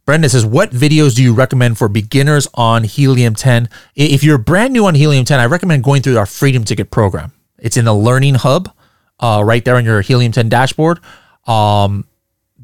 Brenda 0.07 0.29
says, 0.29 0.47
"What 0.47 0.71
videos 0.71 1.15
do 1.15 1.23
you 1.23 1.35
recommend 1.35 1.79
for 1.79 1.89
beginners 1.89 2.49
on 2.55 2.85
Helium 2.85 3.35
10? 3.35 3.69
If 3.95 4.23
you're 4.25 4.39
brand 4.39 4.73
new 4.73 4.87
on 4.87 4.95
Helium 4.95 5.25
10, 5.25 5.39
I 5.39 5.47
recommend 5.47 5.85
going 5.85 6.03
through 6.03 6.19
our 6.19 6.27
Freedom 6.27 6.65
Ticket 6.65 6.91
program. 6.91 7.33
It's 7.59 7.77
in 7.77 7.85
the 7.85 7.95
Learning 7.95 8.35
Hub, 8.35 8.71
uh, 9.21 9.43
right 9.45 9.65
there 9.65 9.77
on 9.77 9.85
your 9.85 10.01
Helium 10.01 10.33
10 10.33 10.49
dashboard. 10.49 11.01
Um, 11.47 12.07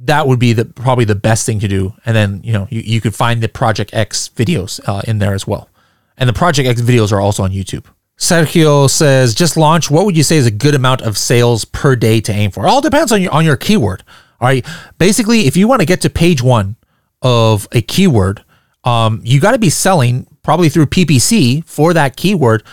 that 0.05 0.27
would 0.27 0.39
be 0.39 0.53
the 0.53 0.65
probably 0.65 1.05
the 1.05 1.15
best 1.15 1.47
thing 1.47 1.61
to 1.61 1.69
do. 1.69 1.95
And 2.05 2.15
then 2.15 2.41
you 2.45 2.53
know 2.53 2.69
you, 2.71 2.81
you 2.81 3.01
could 3.01 3.15
find 3.15 3.43
the 3.43 3.49
Project 3.49 3.95
X 3.95 4.31
videos 4.35 4.81
uh, 4.87 5.03
in 5.07 5.19
there 5.19 5.35
as 5.35 5.47
well. 5.47 5.69
And 6.17 6.29
the 6.29 6.35
Project 6.35 6.69
X 6.69 6.81
videos 6.81 7.13
are 7.13 7.21
also 7.21 7.43
on 7.43 7.51
YouTube. 7.51 7.87
Sergio 8.19 8.89
says, 8.89 9.35
just 9.35 9.57
launch. 9.57 9.91
What 9.91 10.05
would 10.05 10.17
you 10.17 10.23
say 10.23 10.37
is 10.37 10.47
a 10.47 10.51
good 10.51 10.75
amount 10.75 11.03
of 11.03 11.19
sales 11.19 11.65
per 11.65 11.97
day 11.97 12.21
to 12.21 12.33
aim 12.33 12.51
for? 12.53 12.65
It 12.65 12.69
all 12.69 12.81
depends 12.81 13.11
on 13.11 13.23
your 13.23 13.33
on 13.33 13.45
your 13.45 13.57
keyword. 13.57 14.05
All 14.41 14.49
right. 14.49 14.67
Basically, 14.99 15.47
if 15.47 15.57
you 15.57 15.69
want 15.69 15.81
to 15.81 15.87
get 15.87 16.01
to 16.03 16.11
page 16.11 16.43
one 16.43 16.77
of 17.21 17.67
a 17.73 17.81
keyword, 17.81 18.45
um, 18.85 19.21
you 19.25 19.41
got 19.41 19.53
to 19.53 19.59
be 19.59 19.71
selling 19.71 20.27
probably 20.43 20.69
through 20.69 20.87
PPC 20.87 21.65
for 21.65 21.93
that 21.95 22.17
keyword 22.17 22.65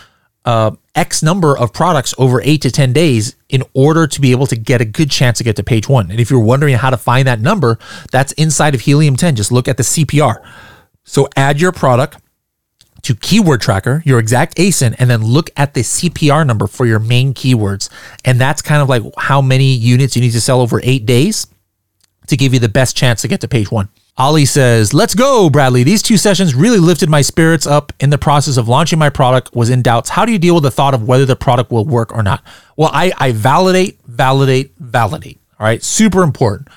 uh, 0.44 0.72
X 0.94 1.22
number 1.22 1.56
of 1.56 1.72
products 1.72 2.14
over 2.18 2.40
eight 2.42 2.62
to 2.62 2.70
10 2.70 2.92
days 2.92 3.36
in 3.48 3.62
order 3.74 4.06
to 4.06 4.20
be 4.20 4.32
able 4.32 4.46
to 4.46 4.56
get 4.56 4.80
a 4.80 4.84
good 4.84 5.10
chance 5.10 5.38
to 5.38 5.44
get 5.44 5.56
to 5.56 5.62
page 5.62 5.88
one. 5.88 6.10
And 6.10 6.18
if 6.18 6.30
you're 6.30 6.40
wondering 6.40 6.74
how 6.74 6.90
to 6.90 6.96
find 6.96 7.28
that 7.28 7.40
number, 7.40 7.78
that's 8.10 8.32
inside 8.32 8.74
of 8.74 8.80
Helium 8.80 9.16
10. 9.16 9.36
Just 9.36 9.52
look 9.52 9.68
at 9.68 9.76
the 9.76 9.82
CPR. 9.82 10.44
So 11.04 11.28
add 11.36 11.60
your 11.60 11.72
product 11.72 12.18
to 13.02 13.14
keyword 13.14 13.60
tracker, 13.60 14.02
your 14.04 14.18
exact 14.18 14.56
ASIN, 14.56 14.94
and 14.98 15.08
then 15.08 15.22
look 15.22 15.50
at 15.56 15.74
the 15.74 15.80
CPR 15.80 16.46
number 16.46 16.66
for 16.66 16.86
your 16.86 16.98
main 16.98 17.34
keywords. 17.34 17.88
And 18.24 18.40
that's 18.40 18.60
kind 18.60 18.82
of 18.82 18.88
like 18.88 19.02
how 19.16 19.40
many 19.40 19.74
units 19.74 20.16
you 20.16 20.22
need 20.22 20.32
to 20.32 20.40
sell 20.40 20.60
over 20.60 20.80
eight 20.82 21.06
days 21.06 21.46
to 22.26 22.36
give 22.36 22.52
you 22.52 22.60
the 22.60 22.68
best 22.68 22.96
chance 22.96 23.22
to 23.22 23.28
get 23.28 23.40
to 23.40 23.48
page 23.48 23.70
one. 23.70 23.88
Ali 24.16 24.44
says, 24.44 24.92
Let's 24.92 25.14
go, 25.14 25.48
Bradley. 25.48 25.82
These 25.82 26.02
two 26.02 26.16
sessions 26.16 26.54
really 26.54 26.78
lifted 26.78 27.08
my 27.08 27.22
spirits 27.22 27.66
up 27.66 27.92
in 28.00 28.10
the 28.10 28.18
process 28.18 28.56
of 28.56 28.68
launching 28.68 28.98
my 28.98 29.08
product, 29.10 29.54
was 29.54 29.70
in 29.70 29.82
doubts. 29.82 30.10
How 30.10 30.24
do 30.24 30.32
you 30.32 30.38
deal 30.38 30.54
with 30.54 30.64
the 30.64 30.70
thought 30.70 30.94
of 30.94 31.06
whether 31.06 31.24
the 31.24 31.36
product 31.36 31.70
will 31.70 31.84
work 31.84 32.12
or 32.12 32.22
not? 32.22 32.42
Well, 32.76 32.90
I, 32.92 33.12
I 33.18 33.32
validate, 33.32 33.98
validate, 34.06 34.74
validate. 34.78 35.40
All 35.58 35.66
right. 35.66 35.82
Super 35.82 36.22
important. 36.22 36.68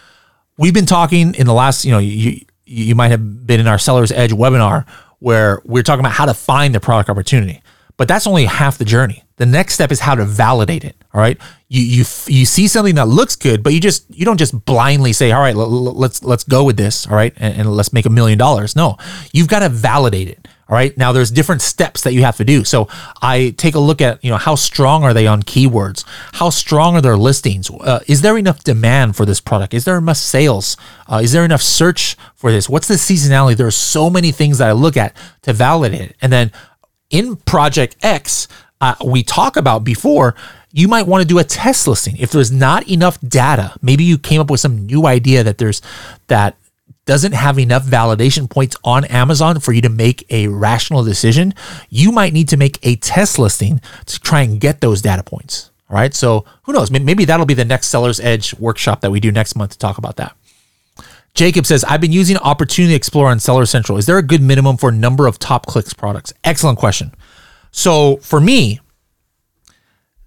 We've 0.57 0.73
been 0.73 0.85
talking 0.85 1.35
in 1.35 1.47
the 1.47 1.53
last, 1.53 1.83
you 1.83 1.91
know, 1.91 1.99
you, 1.99 2.45
you 2.65 2.95
might 2.95 3.09
have 3.09 3.47
been 3.47 3.59
in 3.59 3.67
our 3.67 3.79
Seller's 3.79 4.11
Edge 4.11 4.31
webinar 4.31 4.87
where 5.19 5.61
we're 5.63 5.83
talking 5.83 6.01
about 6.01 6.11
how 6.11 6.25
to 6.25 6.33
find 6.33 6.75
the 6.75 6.79
product 6.79 7.09
opportunity. 7.09 7.61
But 7.97 8.07
that's 8.07 8.27
only 8.27 8.45
half 8.45 8.77
the 8.77 8.85
journey. 8.85 9.23
The 9.37 9.45
next 9.45 9.73
step 9.73 9.91
is 9.91 9.99
how 9.99 10.15
to 10.15 10.25
validate 10.25 10.83
it. 10.83 10.95
All 11.13 11.21
right. 11.21 11.37
You 11.69 11.81
you 11.81 12.05
you 12.27 12.45
see 12.45 12.67
something 12.67 12.95
that 12.95 13.07
looks 13.07 13.35
good, 13.35 13.63
but 13.63 13.73
you 13.73 13.79
just 13.79 14.05
you 14.09 14.25
don't 14.25 14.37
just 14.37 14.65
blindly 14.65 15.13
say, 15.13 15.31
all 15.31 15.41
right, 15.41 15.55
let's 15.55 16.23
let's 16.23 16.43
go 16.43 16.63
with 16.63 16.77
this. 16.77 17.07
All 17.07 17.15
right, 17.15 17.33
and, 17.37 17.61
and 17.61 17.71
let's 17.71 17.93
make 17.93 18.05
a 18.05 18.09
million 18.09 18.37
dollars. 18.37 18.75
No, 18.75 18.97
you've 19.31 19.47
got 19.47 19.59
to 19.59 19.69
validate 19.69 20.27
it. 20.27 20.47
All 20.69 20.75
right. 20.75 20.97
Now 20.97 21.11
there's 21.11 21.29
different 21.29 21.61
steps 21.61 22.01
that 22.01 22.13
you 22.13 22.23
have 22.23 22.37
to 22.37 22.45
do. 22.45 22.63
So 22.63 22.87
I 23.21 23.53
take 23.57 23.75
a 23.75 23.79
look 23.79 24.01
at, 24.01 24.23
you 24.23 24.31
know, 24.31 24.37
how 24.37 24.55
strong 24.55 25.03
are 25.03 25.13
they 25.13 25.27
on 25.27 25.43
keywords? 25.43 26.05
How 26.33 26.49
strong 26.49 26.95
are 26.95 27.01
their 27.01 27.17
listings? 27.17 27.69
Uh, 27.69 27.99
is 28.07 28.21
there 28.21 28.37
enough 28.37 28.63
demand 28.63 29.17
for 29.17 29.25
this 29.25 29.41
product? 29.41 29.73
Is 29.73 29.83
there 29.83 29.97
enough 29.97 30.17
sales? 30.17 30.77
Uh, 31.05 31.19
is 31.21 31.33
there 31.33 31.43
enough 31.43 31.61
search 31.61 32.15
for 32.35 32.49
this? 32.51 32.69
What's 32.69 32.87
the 32.87 32.95
seasonality? 32.95 33.57
There 33.57 33.67
are 33.67 33.71
so 33.71 34.09
many 34.09 34.31
things 34.31 34.57
that 34.59 34.69
I 34.69 34.71
look 34.71 34.95
at 34.95 35.15
to 35.41 35.51
validate 35.51 36.01
it. 36.01 36.15
And 36.21 36.31
then 36.31 36.51
in 37.09 37.35
Project 37.35 37.97
X, 38.01 38.47
uh, 38.79 38.95
we 39.05 39.21
talk 39.21 39.57
about 39.57 39.83
before, 39.83 40.33
you 40.73 40.87
might 40.87 41.07
want 41.07 41.21
to 41.21 41.27
do 41.27 41.39
a 41.39 41.43
test 41.43 41.87
listing. 41.87 42.17
If 42.17 42.31
there's 42.31 42.51
not 42.51 42.89
enough 42.89 43.21
data, 43.21 43.77
maybe 43.81 44.03
you 44.03 44.17
came 44.17 44.41
up 44.41 44.49
with 44.49 44.59
some 44.59 44.85
new 44.87 45.05
idea 45.05 45.43
that 45.43 45.59
there's 45.59 45.81
that 46.27 46.57
doesn't 47.05 47.33
have 47.33 47.59
enough 47.59 47.85
validation 47.85 48.49
points 48.49 48.75
on 48.83 49.05
Amazon 49.05 49.59
for 49.59 49.71
you 49.71 49.81
to 49.81 49.89
make 49.89 50.25
a 50.31 50.47
rational 50.47 51.03
decision, 51.03 51.53
you 51.89 52.11
might 52.11 52.33
need 52.33 52.47
to 52.49 52.57
make 52.57 52.79
a 52.81 52.95
test 52.95 53.37
listing 53.37 53.81
to 54.05 54.19
try 54.19 54.41
and 54.41 54.59
get 54.59 54.81
those 54.81 55.01
data 55.01 55.21
points. 55.21 55.69
All 55.89 55.95
right. 55.95 56.13
So 56.13 56.45
who 56.63 56.73
knows? 56.73 56.89
Maybe 56.89 57.25
that'll 57.25 57.45
be 57.45 57.53
the 57.53 57.65
next 57.65 57.87
Seller's 57.87 58.19
Edge 58.19 58.55
workshop 58.55 59.01
that 59.01 59.11
we 59.11 59.19
do 59.19 59.31
next 59.31 59.55
month 59.55 59.71
to 59.71 59.77
talk 59.77 59.97
about 59.97 60.15
that. 60.15 60.35
Jacob 61.35 61.65
says, 61.65 61.83
I've 61.83 62.01
been 62.01 62.11
using 62.11 62.37
Opportunity 62.37 62.93
Explorer 62.93 63.29
on 63.29 63.39
Seller 63.39 63.65
Central. 63.65 63.97
Is 63.97 64.05
there 64.05 64.17
a 64.17 64.23
good 64.23 64.41
minimum 64.41 64.77
for 64.77 64.91
number 64.91 65.27
of 65.27 65.39
top 65.39 65.65
clicks 65.65 65.93
products? 65.93 66.33
Excellent 66.43 66.79
question. 66.79 67.13
So 67.71 68.17
for 68.17 68.39
me, 68.39 68.79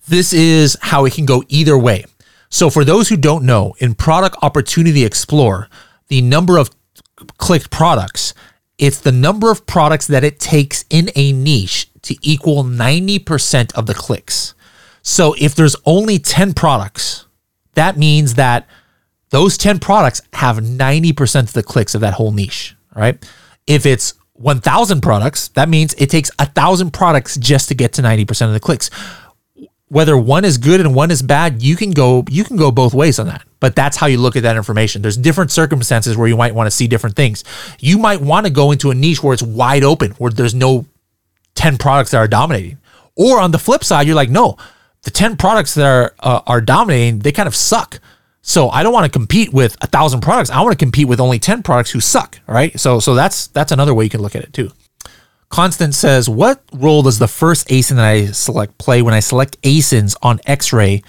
this 0.07 0.33
is 0.33 0.77
how 0.81 1.05
it 1.05 1.15
can 1.15 1.27
go 1.27 1.43
either 1.49 1.77
way. 1.77 2.05
So 2.49 2.71
for 2.71 2.85
those 2.85 3.09
who 3.09 3.17
don't 3.17 3.45
know, 3.45 3.75
in 3.79 3.95
Product 3.95 4.37
Opportunity 4.43 5.05
Explorer, 5.05 5.69
the 6.09 6.23
number 6.23 6.59
of 6.59 6.71
clicked 7.39 7.71
products, 7.71 8.35
it's 8.79 9.01
the 9.01 9.13
number 9.13 9.51
of 9.51 9.67
products 9.67 10.07
that 10.07 10.25
it 10.25 10.39
takes 10.39 10.85
in 10.91 11.11
a 11.17 11.33
niche 11.33 11.91
to 12.03 12.17
equal 12.23 12.63
90% 12.63 13.75
of 13.75 13.87
the 13.87 13.95
clicks. 13.95 14.55
So 15.03 15.35
if 15.39 15.55
there's 15.55 15.77
only 15.85 16.19
10 16.19 16.55
products, 16.55 17.27
that 17.75 17.97
means 17.97 18.35
that 18.35 18.67
those 19.31 19.57
10 19.59 19.79
products 19.79 20.23
have 20.35 20.59
90% 20.59 21.43
of 21.43 21.53
the 21.53 21.63
clicks 21.63 21.95
of 21.95 22.01
that 22.03 22.15
whole 22.15 22.33
niche. 22.33 22.77
Right? 22.95 23.23
If 23.67 23.87
it's 23.87 24.15
1000 24.35 25.01
products, 25.01 25.49
that 25.49 25.69
means 25.69 25.95
it 25.95 26.11
takes 26.11 26.31
a 26.39 26.47
thousand 26.47 26.93
products 26.93 27.37
just 27.37 27.69
to 27.69 27.75
get 27.75 27.93
to 27.95 28.03
90% 28.03 28.47
of 28.47 28.53
the 28.53 28.61
clicks. 28.61 28.91
Whether 29.89 30.17
one 30.17 30.45
is 30.45 30.59
good 30.59 30.81
and 30.81 30.95
one 30.95 31.13
is 31.13 31.23
bad, 31.23 31.63
you 31.63 31.77
can 31.77 31.93
go 31.93 32.25
you 32.29 32.43
can 32.43 32.57
go 32.57 32.71
both 32.73 32.93
ways 32.93 33.19
on 33.19 33.27
that. 33.27 33.45
But 33.61 33.77
that's 33.77 33.97
how 33.97 34.07
you 34.07 34.19
look 34.19 34.37
at 34.37 34.43
that 34.43 34.57
information. 34.57 35.03
There's 35.03 35.17
different 35.17 35.53
circumstances 35.53 36.17
where 36.17 36.27
you 36.27 36.37
might 36.37 36.55
want 36.55 36.67
to 36.67 36.71
see 36.73 36.89
different 36.89 37.15
things. 37.15 37.45
You 37.79 37.99
might 37.99 38.21
want 38.21 38.47
to 38.47 38.53
go 38.53 38.73
into 38.73 38.91
a 38.91 38.95
niche 38.95 39.23
where 39.23 39.33
it's 39.33 39.43
wide 39.43 39.85
open, 39.85 40.13
where 40.13 40.31
there's 40.31 40.55
no 40.55 40.87
10 41.55 41.79
products 41.79 42.11
that 42.11 42.19
are 42.19 42.29
dominating. 42.29 42.79
Or 43.15 43.41
on 43.41 43.51
the 43.51 43.59
flip 43.59 43.83
side, 43.85 44.07
you're 44.07 44.17
like, 44.17 44.29
no, 44.29 44.57
the 45.03 45.11
10 45.11 45.37
products 45.37 45.75
that 45.75 45.87
are 45.87 46.15
uh, 46.19 46.41
are 46.47 46.61
dominating, 46.61 47.21
they 47.21 47.33
kind 47.33 47.47
of 47.47 47.55
suck. 47.55 48.01
So 48.43 48.69
I 48.71 48.83
don't 48.83 48.93
want 48.93 49.05
to 49.05 49.11
compete 49.11 49.53
with 49.53 49.77
a 49.81 49.87
thousand 49.87 50.21
products. 50.21 50.51
I 50.51 50.61
want 50.63 50.73
to 50.73 50.79
compete 50.79 51.09
with 51.09 51.19
only 51.21 51.39
10 51.39 51.63
products 51.63 51.91
who 51.91 52.01
suck. 52.01 52.39
right? 52.47 52.79
So 52.79 53.01
so 53.01 53.15
that's 53.15 53.47
that's 53.49 53.73
another 53.73 53.95
way 53.95 54.05
you 54.05 54.11
can 54.11 54.21
look 54.21 54.37
at 54.37 54.43
it 54.43 54.53
too. 54.53 54.71
Constance 55.49 55.97
says, 55.97 56.29
what 56.29 56.63
role 56.73 57.03
does 57.03 57.19
the 57.19 57.29
first 57.29 57.69
ASIN 57.69 57.97
that 57.97 58.05
I 58.05 58.27
select 58.27 58.79
play 58.79 59.03
when 59.03 59.15
I 59.15 59.21
select 59.21 59.61
ASINs 59.63 60.17
on 60.23 60.41
X-ray 60.47 61.03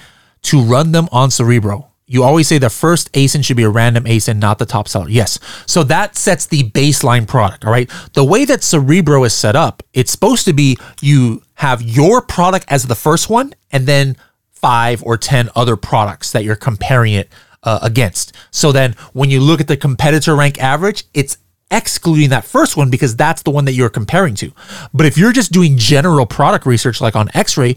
to 0.43 0.61
run 0.61 0.91
them 0.91 1.07
on 1.11 1.31
Cerebro? 1.31 1.87
You 2.09 2.23
always 2.23 2.47
say 2.47 2.57
the 2.57 2.69
first 2.69 3.11
ASIN 3.11 3.43
should 3.43 3.57
be 3.57 3.63
a 3.63 3.69
random 3.69 4.05
ASIN, 4.05 4.37
not 4.39 4.59
the 4.59 4.65
top 4.65 4.87
seller. 4.87 5.09
Yes. 5.09 5.39
So 5.65 5.83
that 5.83 6.15
sets 6.15 6.45
the 6.45 6.63
baseline 6.63 7.27
product. 7.27 7.65
All 7.65 7.71
right. 7.71 7.91
The 8.13 8.23
way 8.23 8.45
that 8.45 8.63
Cerebro 8.63 9.25
is 9.25 9.33
set 9.33 9.57
up, 9.57 9.83
it's 9.93 10.11
supposed 10.11 10.45
to 10.45 10.53
be 10.53 10.77
you 11.01 11.41
have 11.55 11.81
your 11.81 12.21
product 12.21 12.65
as 12.69 12.85
the 12.85 12.95
first 12.95 13.29
one 13.29 13.53
and 13.71 13.85
then 13.85 14.15
five 14.53 15.03
or 15.03 15.17
10 15.17 15.49
other 15.55 15.75
products 15.75 16.31
that 16.31 16.45
you're 16.45 16.55
comparing 16.55 17.13
it 17.13 17.29
uh, 17.63 17.79
against. 17.81 18.33
So 18.51 18.71
then 18.71 18.93
when 19.11 19.29
you 19.29 19.41
look 19.41 19.59
at 19.59 19.67
the 19.67 19.77
competitor 19.77 20.35
rank 20.35 20.61
average, 20.61 21.03
it's 21.13 21.37
excluding 21.71 22.29
that 22.29 22.45
first 22.45 22.77
one 22.77 22.89
because 22.89 23.15
that's 23.15 23.41
the 23.41 23.51
one 23.51 23.65
that 23.65 23.73
you're 23.73 23.89
comparing 23.89 24.35
to. 24.35 24.51
But 24.93 25.05
if 25.05 25.17
you're 25.17 25.33
just 25.33 25.51
doing 25.51 25.77
general 25.77 26.25
product 26.25 26.65
research 26.65 27.01
like 27.01 27.15
on 27.15 27.29
X-ray, 27.33 27.75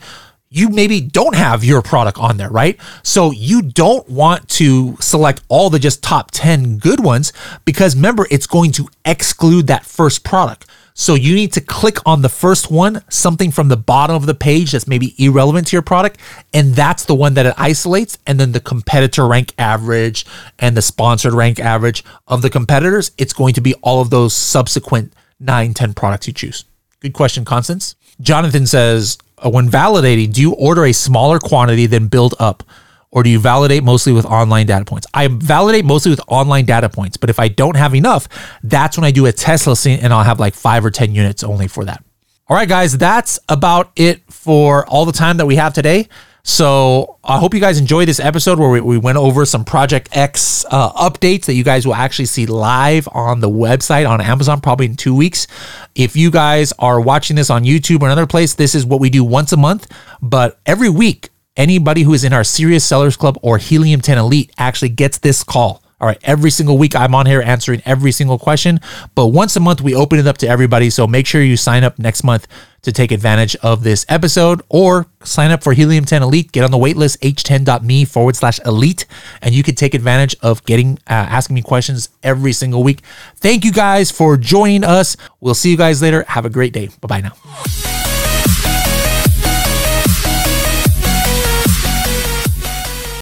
you 0.52 0.68
maybe 0.68 1.00
don't 1.00 1.36
have 1.36 1.62
your 1.62 1.80
product 1.80 2.18
on 2.18 2.36
there, 2.36 2.50
right? 2.50 2.78
So 3.04 3.30
you 3.30 3.62
don't 3.62 4.08
want 4.08 4.48
to 4.50 4.96
select 5.00 5.42
all 5.48 5.70
the 5.70 5.78
just 5.78 6.02
top 6.02 6.32
10 6.32 6.78
good 6.78 7.02
ones 7.02 7.32
because 7.64 7.94
remember, 7.94 8.26
it's 8.30 8.48
going 8.48 8.72
to 8.72 8.88
exclude 9.04 9.68
that 9.68 9.86
first 9.86 10.24
product. 10.24 10.66
So 11.00 11.14
you 11.14 11.34
need 11.34 11.54
to 11.54 11.62
click 11.62 11.96
on 12.04 12.20
the 12.20 12.28
first 12.28 12.70
one, 12.70 13.02
something 13.08 13.50
from 13.50 13.68
the 13.68 13.76
bottom 13.78 14.14
of 14.14 14.26
the 14.26 14.34
page 14.34 14.72
that's 14.72 14.86
maybe 14.86 15.14
irrelevant 15.16 15.68
to 15.68 15.72
your 15.74 15.80
product, 15.80 16.20
and 16.52 16.74
that's 16.74 17.06
the 17.06 17.14
one 17.14 17.32
that 17.34 17.46
it 17.46 17.54
isolates. 17.56 18.18
And 18.26 18.38
then 18.38 18.52
the 18.52 18.60
competitor 18.60 19.26
rank 19.26 19.54
average 19.56 20.26
and 20.58 20.76
the 20.76 20.82
sponsored 20.82 21.32
rank 21.32 21.58
average 21.58 22.04
of 22.28 22.42
the 22.42 22.50
competitors, 22.50 23.12
it's 23.16 23.32
going 23.32 23.54
to 23.54 23.62
be 23.62 23.72
all 23.76 24.02
of 24.02 24.10
those 24.10 24.34
subsequent 24.34 25.14
nine, 25.40 25.72
10 25.72 25.94
products 25.94 26.26
you 26.26 26.34
choose. 26.34 26.66
Good 27.00 27.14
question, 27.14 27.46
Constance. 27.46 27.96
Jonathan 28.20 28.66
says, 28.66 29.16
uh, 29.38 29.48
when 29.48 29.70
validating, 29.70 30.34
do 30.34 30.42
you 30.42 30.52
order 30.52 30.84
a 30.84 30.92
smaller 30.92 31.38
quantity 31.38 31.86
than 31.86 32.08
build 32.08 32.34
up? 32.38 32.62
Or 33.12 33.22
do 33.22 33.30
you 33.30 33.40
validate 33.40 33.82
mostly 33.82 34.12
with 34.12 34.24
online 34.24 34.66
data 34.66 34.84
points? 34.84 35.06
I 35.12 35.28
validate 35.28 35.84
mostly 35.84 36.10
with 36.10 36.20
online 36.28 36.64
data 36.64 36.88
points, 36.88 37.16
but 37.16 37.28
if 37.28 37.40
I 37.40 37.48
don't 37.48 37.76
have 37.76 37.94
enough, 37.94 38.28
that's 38.62 38.96
when 38.96 39.04
I 39.04 39.10
do 39.10 39.26
a 39.26 39.32
test 39.32 39.66
listing 39.66 39.98
and 39.98 40.12
I'll 40.12 40.22
have 40.22 40.38
like 40.38 40.54
five 40.54 40.84
or 40.84 40.90
10 40.90 41.14
units 41.14 41.42
only 41.42 41.66
for 41.66 41.84
that. 41.86 42.04
All 42.48 42.56
right, 42.56 42.68
guys, 42.68 42.96
that's 42.96 43.38
about 43.48 43.92
it 43.96 44.22
for 44.30 44.86
all 44.86 45.04
the 45.04 45.12
time 45.12 45.38
that 45.38 45.46
we 45.46 45.56
have 45.56 45.72
today. 45.74 46.08
So 46.42 47.18
I 47.22 47.38
hope 47.38 47.52
you 47.52 47.60
guys 47.60 47.78
enjoyed 47.78 48.08
this 48.08 48.18
episode 48.18 48.58
where 48.58 48.70
we, 48.70 48.80
we 48.80 48.98
went 48.98 49.18
over 49.18 49.44
some 49.44 49.64
Project 49.64 50.08
X 50.16 50.64
uh, 50.70 50.92
updates 50.92 51.44
that 51.44 51.54
you 51.54 51.64
guys 51.64 51.86
will 51.86 51.94
actually 51.94 52.26
see 52.26 52.46
live 52.46 53.08
on 53.12 53.40
the 53.40 53.50
website 53.50 54.08
on 54.08 54.20
Amazon 54.20 54.60
probably 54.60 54.86
in 54.86 54.96
two 54.96 55.14
weeks. 55.14 55.46
If 55.94 56.16
you 56.16 56.30
guys 56.30 56.72
are 56.78 57.00
watching 57.00 57.36
this 57.36 57.50
on 57.50 57.64
YouTube 57.64 58.02
or 58.02 58.06
another 58.06 58.26
place, 58.26 58.54
this 58.54 58.74
is 58.74 58.86
what 58.86 59.00
we 59.00 59.10
do 59.10 59.22
once 59.22 59.52
a 59.52 59.56
month. 59.56 59.92
But 60.22 60.58
every 60.64 60.88
week, 60.88 61.28
anybody 61.60 62.02
who 62.02 62.14
is 62.14 62.24
in 62.24 62.32
our 62.32 62.42
Serious 62.42 62.84
Sellers 62.84 63.16
Club 63.16 63.38
or 63.42 63.58
Helium 63.58 64.00
10 64.00 64.16
Elite 64.16 64.50
actually 64.56 64.88
gets 64.88 65.18
this 65.18 65.44
call. 65.44 65.82
All 66.00 66.06
right, 66.06 66.18
every 66.22 66.50
single 66.50 66.78
week 66.78 66.96
I'm 66.96 67.14
on 67.14 67.26
here 67.26 67.42
answering 67.42 67.82
every 67.84 68.10
single 68.10 68.38
question, 68.38 68.80
but 69.14 69.26
once 69.26 69.54
a 69.56 69.60
month 69.60 69.82
we 69.82 69.94
open 69.94 70.18
it 70.18 70.26
up 70.26 70.38
to 70.38 70.48
everybody. 70.48 70.88
So 70.88 71.06
make 71.06 71.26
sure 71.26 71.42
you 71.42 71.58
sign 71.58 71.84
up 71.84 71.98
next 71.98 72.24
month 72.24 72.46
to 72.80 72.90
take 72.90 73.12
advantage 73.12 73.54
of 73.56 73.82
this 73.82 74.06
episode 74.08 74.62
or 74.70 75.06
sign 75.22 75.50
up 75.50 75.62
for 75.62 75.74
Helium 75.74 76.06
10 76.06 76.22
Elite. 76.22 76.50
Get 76.52 76.64
on 76.64 76.70
the 76.70 76.78
waitlist, 76.78 77.18
h10.me 77.18 78.06
forward 78.06 78.36
slash 78.36 78.58
elite, 78.64 79.04
and 79.42 79.54
you 79.54 79.62
can 79.62 79.74
take 79.74 79.92
advantage 79.92 80.34
of 80.40 80.64
getting, 80.64 80.94
uh, 81.06 81.28
asking 81.28 81.52
me 81.52 81.60
questions 81.60 82.08
every 82.22 82.54
single 82.54 82.82
week. 82.82 83.02
Thank 83.36 83.66
you 83.66 83.72
guys 83.72 84.10
for 84.10 84.38
joining 84.38 84.84
us. 84.84 85.18
We'll 85.40 85.54
see 85.54 85.70
you 85.70 85.76
guys 85.76 86.00
later. 86.00 86.24
Have 86.28 86.46
a 86.46 86.50
great 86.50 86.72
day. 86.72 86.88
Bye 87.02 87.08
bye 87.08 87.20
now. 87.20 88.08